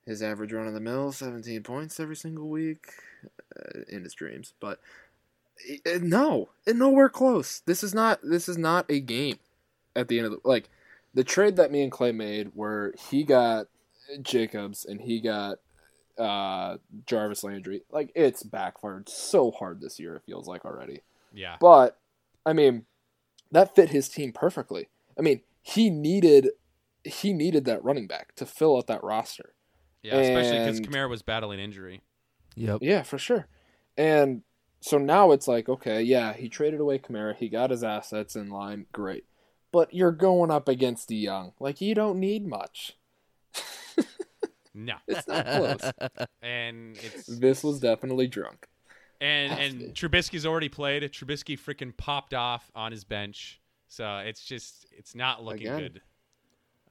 [0.06, 2.86] his average run of the mill, seventeen points every single week
[3.56, 4.54] uh, in his dreams.
[4.60, 4.80] But
[5.86, 7.62] uh, no, nowhere close.
[7.66, 8.20] This is not.
[8.24, 9.38] This is not a game.
[9.96, 10.70] At the end of the like,
[11.14, 13.68] the trade that me and Clay made, where he got
[14.22, 15.60] Jacobs and he got
[16.18, 20.16] uh, Jarvis Landry, like it's backfired so hard this year.
[20.16, 21.02] It feels like already.
[21.36, 22.00] Yeah, But
[22.46, 22.86] I mean,
[23.52, 24.90] that fit his team perfectly.
[25.20, 26.50] I mean, he needed
[27.04, 29.54] he needed that running back to fill out that roster.
[30.02, 30.16] yeah.
[30.16, 32.02] Especially because Kamara was battling injury.
[32.56, 32.80] Yep.
[32.82, 33.48] Yeah, for sure.
[33.98, 34.42] And
[34.80, 38.50] so now it's like, okay, yeah, he traded away Kamara, he got his assets in
[38.50, 39.26] line, great.
[39.72, 41.52] But you're going up against the young.
[41.60, 42.98] Like you don't need much.
[44.74, 45.92] No, It's not close.
[46.42, 48.68] and it's this was definitely drunk.
[49.26, 50.10] And has and to.
[50.10, 51.04] Trubisky's already played.
[51.04, 55.80] Trubisky freaking popped off on his bench, so it's just it's not looking Again.
[55.80, 56.02] good.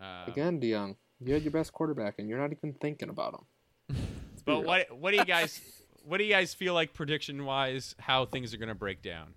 [0.01, 3.97] Uh, Again, DeYoung, you had your best quarterback, and you're not even thinking about him.
[4.47, 4.65] But real.
[4.65, 5.59] what what do you guys
[6.05, 9.33] what do you guys feel like prediction wise how things are gonna break down?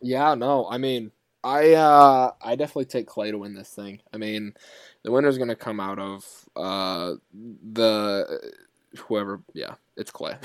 [0.00, 1.12] Yeah, no, I mean,
[1.44, 4.00] I uh, I definitely take Clay to win this thing.
[4.12, 4.54] I mean,
[5.04, 6.24] the winner's gonna come out of
[6.56, 8.52] uh, the
[8.98, 9.42] whoever.
[9.54, 10.36] Yeah, it's Clay.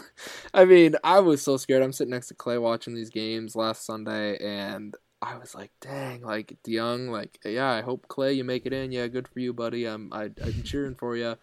[0.54, 1.82] I mean, I was so scared.
[1.82, 6.22] I'm sitting next to Clay watching these games last Sunday, and I was like, "Dang,
[6.22, 8.92] like DeYoung, like yeah, I hope Clay you make it in.
[8.92, 9.86] Yeah, good for you, buddy.
[9.86, 11.36] I'm I, I'm cheering for you."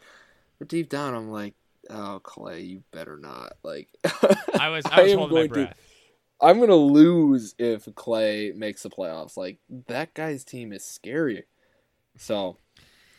[0.60, 1.56] But deep down, I'm like,
[1.90, 3.90] "Oh, Clay, you better not." Like,
[4.60, 5.78] I was I was am holding my going to- breath.
[6.44, 9.38] I'm gonna lose if Clay makes the playoffs.
[9.38, 11.44] Like that guy's team is scary.
[12.18, 12.58] So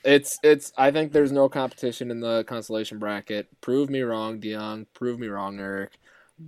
[0.05, 3.49] it's it's I think there's no competition in the consolation bracket.
[3.61, 4.87] Prove me wrong, DeYoung.
[4.95, 5.99] Prove me wrong, Eric.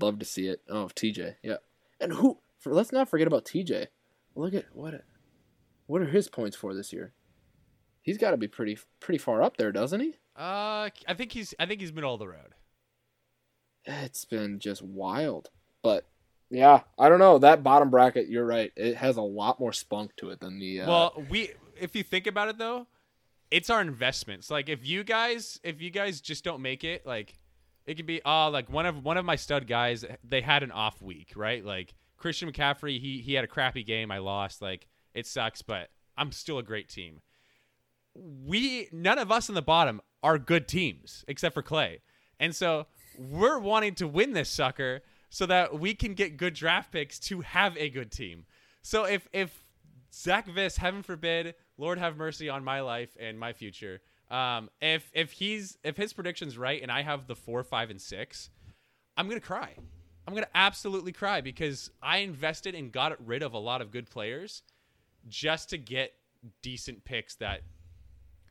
[0.01, 0.61] Love to see it.
[0.69, 1.37] Oh, TJ.
[1.43, 1.57] Yeah.
[2.01, 3.87] And who for, let's not forget about TJ.
[4.35, 4.95] Look at what
[5.87, 7.13] what are his points for this year?
[8.03, 10.15] He's got to be pretty pretty far up there, doesn't he?
[10.37, 12.55] Uh I think he's I think he's middle of the road.
[13.85, 15.51] It's been just wild.
[15.83, 16.07] But
[16.51, 17.39] yeah, I don't know.
[17.39, 18.73] That bottom bracket, you're right.
[18.77, 20.81] It has a lot more spunk to it than the.
[20.83, 21.51] Uh, Well, we
[21.81, 22.87] if you think about it though,
[23.55, 24.51] it's our investments.
[24.51, 27.39] Like if you guys if you guys just don't make it, like
[27.87, 30.73] it could be oh like one of one of my stud guys they had an
[30.73, 31.65] off week, right?
[31.65, 34.61] Like Christian McCaffrey, he he had a crappy game, I lost.
[34.61, 37.21] Like it sucks, but I'm still a great team.
[38.15, 42.01] We none of us in the bottom are good teams except for Clay.
[42.41, 45.03] And so we're wanting to win this sucker.
[45.31, 48.47] so that we can get good draft picks to have a good team.
[48.83, 49.64] So if if
[50.15, 54.01] Zach Viss, heaven forbid, Lord have mercy on my life and my future.
[54.31, 58.01] Um, if if he's if his prediction's right and I have the four, five, and
[58.01, 58.51] six,
[59.17, 59.75] I'm gonna cry.
[60.27, 64.09] I'm gonna absolutely cry because I invested and got rid of a lot of good
[64.09, 64.63] players
[65.29, 66.13] just to get
[66.63, 67.63] decent picks that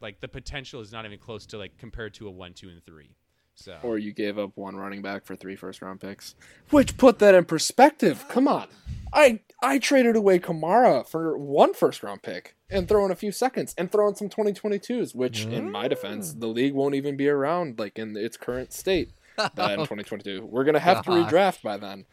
[0.02, 2.84] like the potential is not even close to like compared to a one, two, and
[2.86, 3.16] three.
[3.56, 6.36] So Or you gave up one running back for three first round picks.
[6.72, 8.26] Which put that in perspective.
[8.30, 8.68] Come on.
[9.14, 13.32] I I traded away Kamara for one first round pick and throw in a few
[13.32, 17.30] seconds and throw in some 2022s, which in my defense, the league won't even be
[17.30, 19.12] around like in its current state
[19.56, 20.46] by in 2022.
[20.46, 22.06] We're going to have to redraft by then.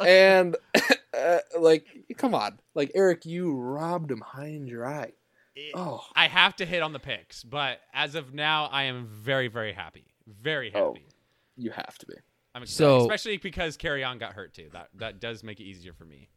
[0.00, 0.56] And
[1.18, 1.86] uh, like
[2.16, 2.60] come on.
[2.74, 5.12] Like Eric, you robbed him high and dry.
[5.56, 6.04] it- Oh.
[6.14, 9.72] I have to hit on the picks, but as of now, I am very, very
[9.72, 10.04] happy.
[10.26, 11.06] Very oh, happy.
[11.08, 11.12] Oh.
[11.56, 12.14] You have to be.
[12.54, 14.68] I'm excited, So- especially because Kerryon got hurt too.
[14.72, 16.28] That that does make it easier for me.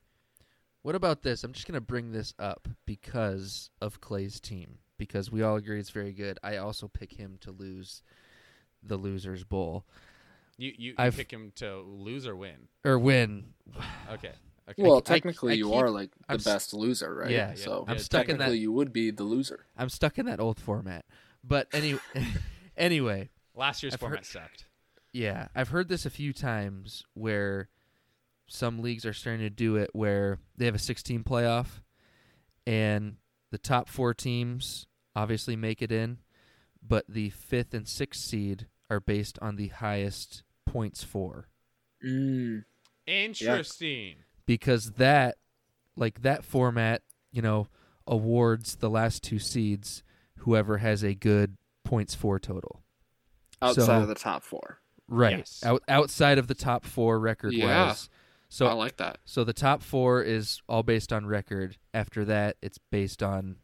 [0.83, 1.43] What about this?
[1.43, 4.77] I'm just going to bring this up because of Clay's team.
[4.97, 6.39] Because we all agree it's very good.
[6.43, 8.01] I also pick him to lose
[8.81, 9.85] the Losers Bowl.
[10.57, 12.67] You you, you I've- pick him to lose or win.
[12.83, 13.53] Or win.
[14.11, 14.31] Okay.
[14.69, 14.81] Okay.
[14.81, 17.29] Well, I- technically, I you keep- are like the I'm s- best loser, right?
[17.29, 17.55] Yeah, yeah.
[17.55, 19.65] So I'm stuck in that- you would be the loser.
[19.77, 21.05] I'm stuck in that old format.
[21.43, 21.99] But anyway,
[22.75, 24.65] anyway, Last year's I've format heard- sucked.
[25.11, 27.69] yeah, I've heard this a few times where
[28.47, 31.81] some leagues are starting to do it where they have a 16 playoff
[32.65, 33.17] and
[33.51, 34.85] the top 4 teams
[35.15, 36.19] obviously make it in,
[36.81, 41.49] but the 5th and 6th seed are based on the highest points for
[42.03, 42.63] Mm.
[43.07, 44.17] Interesting.
[44.45, 45.37] because that
[45.95, 47.01] like that format,
[47.31, 47.67] you know,
[48.05, 50.03] awards the last two seeds
[50.39, 52.83] whoever has a good points for total.
[53.61, 54.79] Outside So- of the top four.
[55.07, 55.37] Right.
[55.37, 55.63] Yes.
[55.65, 57.87] Out, outside of the top 4 record Yeah.
[57.87, 58.09] wise.
[58.49, 59.19] So I like that.
[59.25, 61.77] So the top four is all based on record.
[61.93, 63.57] After that, it's based on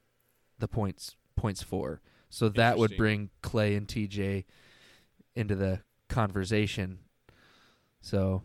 [0.60, 2.02] the points points four.
[2.30, 4.46] So that would bring Clay and TJ
[5.36, 7.00] into the conversation.
[8.02, 8.44] So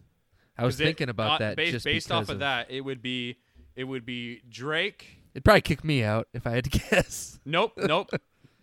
[0.57, 2.71] I was 'Cause it- thinking about uh, that Based, just based because off of, that,
[2.71, 3.39] it would be
[3.77, 5.23] it would be Drake.
[5.35, 7.39] It'd probably kick me out if I had to guess.
[7.45, 8.11] Nope, nope.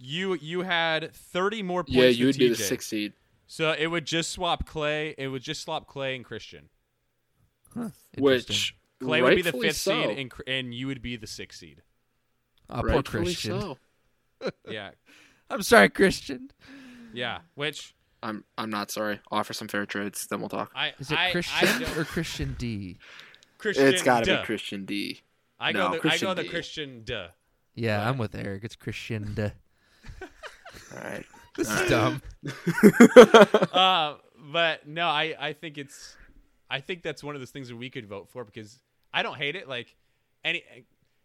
[0.06, 1.95] You you had 30 more points.
[1.95, 2.68] Yeah, you would be the TJ.
[2.68, 3.14] sixth seed.
[3.47, 5.14] So it would just swap Clay.
[5.18, 6.70] It would just swap Clay and Christian.
[7.74, 7.89] Huh.
[8.18, 9.91] Which Clay would be the fifth so.
[10.10, 11.82] seed, and, and you would be the sixth seed.
[12.70, 13.62] oh, poor Christian.
[13.62, 13.78] so.
[14.70, 14.91] Yeah,
[15.49, 16.51] I'm sorry, Christian.
[17.14, 17.39] yeah.
[17.56, 19.20] Which I'm I'm not sorry.
[19.32, 20.72] Offer some fair trades, then we'll talk.
[20.76, 22.97] I Is it I, Christian I or Christian D?
[23.58, 23.88] Christian?
[23.88, 25.22] it's got to be Christian D.
[25.60, 26.49] I No, go the Christian I go the D.
[26.49, 27.03] Christian.
[27.06, 27.28] Duh.
[27.76, 28.08] Yeah, Right.
[28.10, 28.64] I'm with Eric.
[28.66, 29.51] It's Christian D.
[30.93, 31.26] All right.
[31.58, 31.89] This All is right.
[31.89, 32.22] dumb.
[33.72, 34.16] uh,
[34.51, 36.18] but no, I I think it's
[36.70, 38.82] I think that's one of those things that we could vote for because
[39.14, 39.70] I don't hate it.
[39.70, 39.95] Like
[40.43, 40.64] any,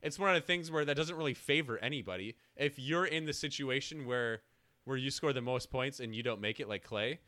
[0.03, 2.37] it's one of the things where that doesn't really favor anybody.
[2.55, 4.43] If you're in the situation where
[4.85, 7.19] where you score the most points and you don't make it, like Clay,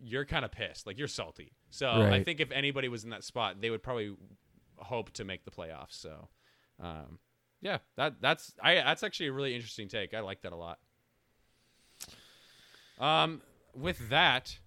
[0.00, 0.86] you're kind of pissed.
[0.88, 1.52] Like you're salty.
[1.70, 4.14] So I think if anybody was in that spot, they would probably
[4.76, 5.92] hope to make the playoffs.
[5.92, 6.28] So,
[6.80, 7.18] um,
[7.60, 10.14] yeah, that that's I that's actually a really interesting take.
[10.14, 10.78] I like that a lot.
[12.98, 13.40] Um,
[13.74, 14.58] with that,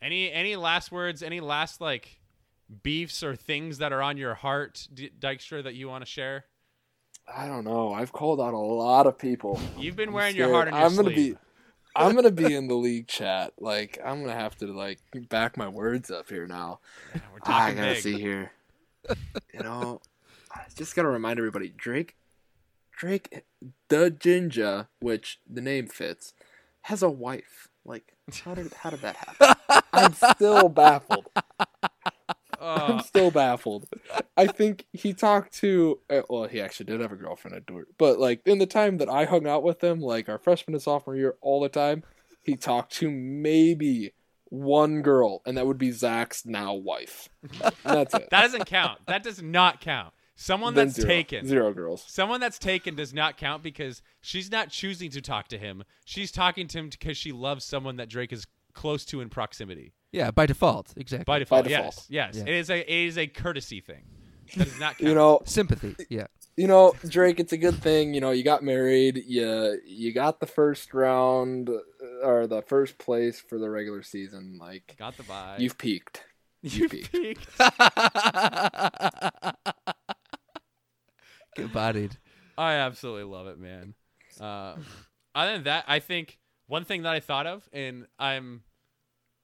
[0.00, 1.22] any any last words?
[1.22, 2.20] Any last like
[2.82, 6.44] beefs or things that are on your heart, D- Dykstra, that you want to share?
[7.32, 7.92] I don't know.
[7.92, 9.60] I've called out a lot of people.
[9.78, 11.34] You've been I'm wearing your heart on your I'm gonna sleeve.
[11.34, 11.38] be
[11.94, 13.52] I'm gonna be in the league chat.
[13.58, 14.98] Like I'm gonna have to like
[15.28, 16.80] back my words up here now.
[17.32, 18.02] We're I gotta big.
[18.02, 18.52] see here.
[19.52, 20.00] You know,
[20.76, 22.16] just gotta remind everybody, Drake,
[22.96, 23.44] Drake,
[23.88, 26.34] the Ginger, which the name fits,
[26.82, 27.68] has a wife.
[27.84, 28.14] Like,
[28.44, 29.82] how did how did that happen?
[29.92, 31.26] I'm still baffled.
[32.60, 33.86] I'm Uh, still baffled.
[34.36, 36.00] I think he talked to.
[36.10, 38.98] Uh, well, he actually did have a girlfriend at Dordt, but like in the time
[38.98, 42.02] that I hung out with him, like our freshman and sophomore year, all the time,
[42.42, 44.12] he talked to maybe
[44.46, 47.28] one girl, and that would be Zach's now wife.
[47.84, 48.28] That's it.
[48.30, 49.00] that doesn't count.
[49.06, 50.12] That does not count.
[50.40, 51.08] Someone Then that's zero.
[51.08, 51.46] taken.
[51.48, 52.04] Zero girls.
[52.06, 55.82] Someone that's taken does not count because she's not choosing to talk to him.
[56.04, 59.94] She's talking to him because she loves someone that Drake is close to in proximity.
[60.12, 61.24] Yeah, by default, exactly.
[61.24, 61.84] By default, default.
[61.86, 62.36] yes, yes.
[62.36, 62.42] Yeah.
[62.52, 64.04] It is a it is a courtesy thing.
[64.56, 65.08] That does not count.
[65.08, 65.96] You know, Sympathy.
[66.08, 66.28] Yeah.
[66.56, 67.40] you know, Drake.
[67.40, 68.14] It's a good thing.
[68.14, 69.20] You know, you got married.
[69.26, 71.80] You you got the first round uh,
[72.24, 74.56] or the first place for the regular season.
[74.60, 75.58] Like got the vibe.
[75.58, 76.22] you've peaked.
[76.62, 77.12] you peaked.
[77.12, 77.46] peaked.
[82.56, 83.94] I absolutely love it, man.
[84.40, 84.76] Uh,
[85.34, 88.62] other than that, I think one thing that I thought of, and I'm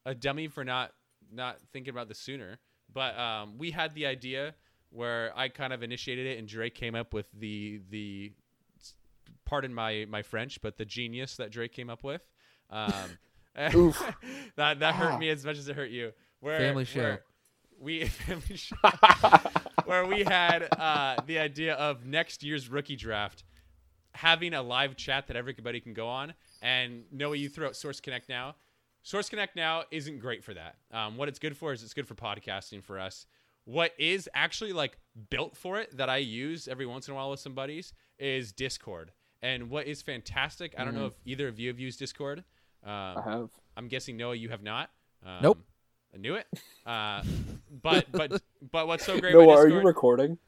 [0.07, 0.92] a dummy for not
[1.32, 2.59] not thinking about this sooner,
[2.92, 4.55] but um, we had the idea
[4.90, 8.32] where I kind of initiated it, and Drake came up with the the
[9.45, 12.26] pardon my my French, but the genius that Drake came up with.
[12.70, 12.92] Um,
[14.57, 15.18] that that hurt Ah.
[15.18, 16.12] me as much as it hurt you.
[16.40, 17.01] Where, Family show.
[17.01, 17.22] where
[17.80, 18.76] we family show,
[19.87, 23.45] where we had uh, the idea of next year's rookie draft
[24.14, 26.35] having a live chat that everybody can go on.
[26.62, 28.55] And Noah, you throw out Source Connect now.
[29.03, 30.76] Source Connect now isn't great for that.
[30.93, 33.26] Um, what it's good for is it's good for podcasting for us.
[33.64, 34.99] What is actually like
[35.30, 38.53] built for it that I use every once in a while with some buddies is
[38.53, 39.11] Discord.
[39.43, 42.45] And what is fantastic, I don't know if either of you have used Discord.
[42.85, 43.51] I Um, have.
[43.76, 44.91] I'm guessing Noah, you have not.
[45.24, 45.59] Um, Nope.
[46.15, 46.47] I knew it.
[46.87, 47.23] Uh,
[47.83, 48.41] but but
[48.73, 49.83] but what's so great Noah, about are Discord?
[49.83, 50.39] you recording?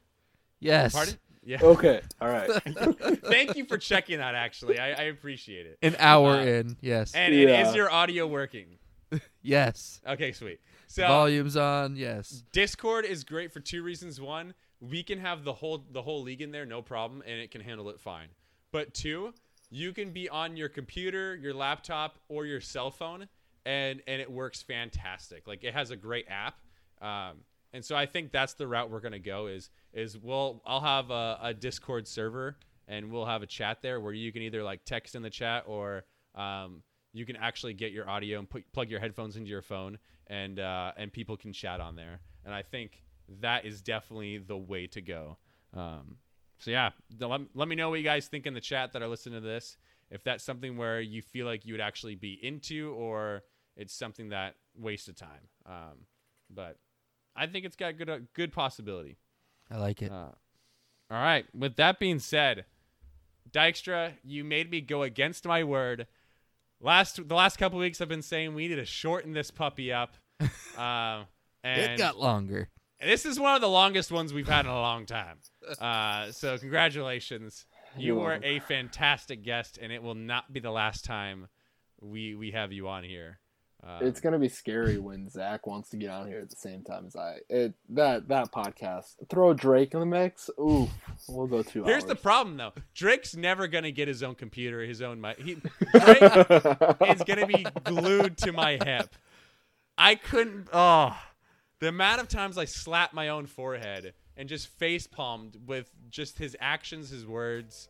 [0.61, 0.93] Yes.
[0.95, 1.14] Pardon?
[1.45, 1.59] Yeah.
[1.62, 2.01] Okay.
[2.21, 2.51] All right.
[3.25, 4.35] Thank you for checking that.
[4.35, 5.79] Actually, I, I appreciate it.
[5.83, 6.77] An hour Uh, in.
[6.81, 7.14] Yes.
[7.14, 8.79] And, and is your audio working?
[9.43, 10.01] yes.
[10.07, 10.61] Okay, sweet.
[10.89, 11.95] So Volume's on.
[11.95, 12.43] Yes.
[12.53, 14.21] Discord is great for two reasons.
[14.21, 17.51] One, we can have the whole the whole league in there, no problem, and it
[17.51, 18.29] can handle it fine.
[18.73, 19.33] But two,
[19.71, 23.29] you can be on your computer, your laptop, or your cell phone,
[23.67, 25.47] and and it works fantastic.
[25.47, 26.59] Like it has a great app.
[27.03, 27.39] Um,
[27.75, 29.49] and so I think that's the route we're gonna go.
[29.49, 32.57] Is is we'll I'll have a, a Discord server
[32.89, 35.64] and we'll have a chat there where you can either like text in the chat
[35.67, 36.05] or
[36.37, 39.99] um, you can actually get your audio and put, plug your headphones into your phone
[40.29, 42.21] and uh, and people can chat on there.
[42.45, 43.03] And I think
[43.41, 45.37] that is definitely the way to go.
[45.75, 46.19] Um,
[46.59, 46.91] so yeah,
[47.21, 49.47] let, let me know what you guys think in the chat that are listening to
[49.47, 49.77] this.
[50.09, 53.43] If that's something where you feel like you would actually be into, or
[53.77, 55.49] it's something that waste of time.
[55.66, 56.07] Um,
[56.51, 56.79] but
[57.35, 59.16] I think it's got good uh, good possibility.
[59.70, 60.11] I like it.
[60.11, 60.31] Uh,
[61.11, 61.45] all right.
[61.55, 62.64] With that being said,
[63.51, 66.07] Dykstra, you made me go against my word.
[66.81, 70.16] Last the last couple weeks, I've been saying we need to shorten this puppy up.
[70.77, 71.24] Um,
[71.64, 72.68] and it got longer.
[73.01, 75.39] this is one of the longest ones we've had in a long time.
[75.81, 77.64] Uh, so congratulations.
[77.97, 81.49] You You're were a fantastic guest, and it will not be the last time
[82.03, 83.39] we we have you on here.
[83.87, 86.82] Uh, It's gonna be scary when Zach wants to get on here at the same
[86.82, 87.37] time as I.
[87.49, 89.14] It that that podcast.
[89.30, 90.51] Throw Drake in the mix.
[90.59, 90.89] Ooh,
[91.28, 92.72] we'll go two Here's the problem, though.
[92.95, 95.39] Drake's never gonna get his own computer, his own mic.
[95.41, 95.55] He,
[95.93, 96.22] Drake
[97.09, 99.14] is gonna be glued to my hip.
[99.97, 100.68] I couldn't.
[100.72, 101.16] Oh,
[101.78, 106.39] the amount of times I slapped my own forehead and just face palmed with just
[106.39, 107.89] his actions, his words.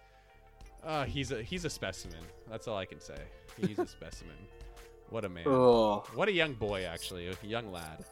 [0.85, 2.21] Uh, he's a he's a specimen.
[2.51, 3.19] That's all I can say.
[3.59, 4.37] He's a specimen.
[5.11, 5.45] What a man.
[5.47, 8.05] Oh, What a young boy, actually, a young lad.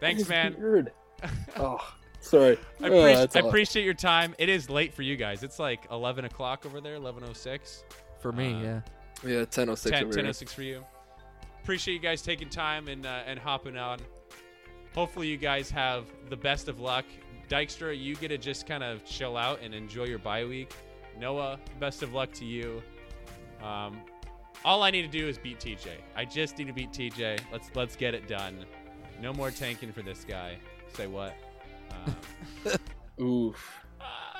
[0.00, 0.54] Thanks, man.
[0.54, 0.92] beard.
[1.56, 1.78] oh,
[2.20, 2.58] sorry.
[2.82, 4.34] I, Oh, appreci- I appreciate your time.
[4.38, 5.42] It is late for you guys.
[5.42, 7.84] It's like 11 o'clock over there, 11.06.
[8.20, 8.80] For me, Uh, yeah.
[9.22, 10.24] Yeah, ten oh six 10, over here.
[10.30, 10.82] 10.06 for you.
[11.62, 13.98] Appreciate you guys taking time and, uh, and hopping on.
[14.94, 17.04] Hopefully you guys have the best of luck.
[17.50, 20.72] Dykstra, you get to just kind of chill out and enjoy your bye week.
[21.18, 22.82] Noah, best of luck to you.
[23.62, 24.00] Um,
[24.64, 25.88] all I need to do is beat TJ.
[26.16, 27.40] I just need to beat TJ.
[27.52, 28.64] Let's let's get it done.
[29.20, 30.56] No more tanking for this guy.
[30.94, 31.34] Say what?
[31.90, 32.74] Um,
[33.24, 33.80] Oof.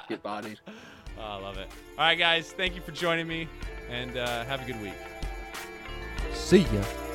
[0.08, 0.60] Get bodied.
[1.18, 1.68] Oh, I love it.
[1.98, 2.52] All right, guys.
[2.52, 3.46] Thank you for joining me,
[3.90, 4.94] and uh, have a good week.
[6.32, 7.09] See ya.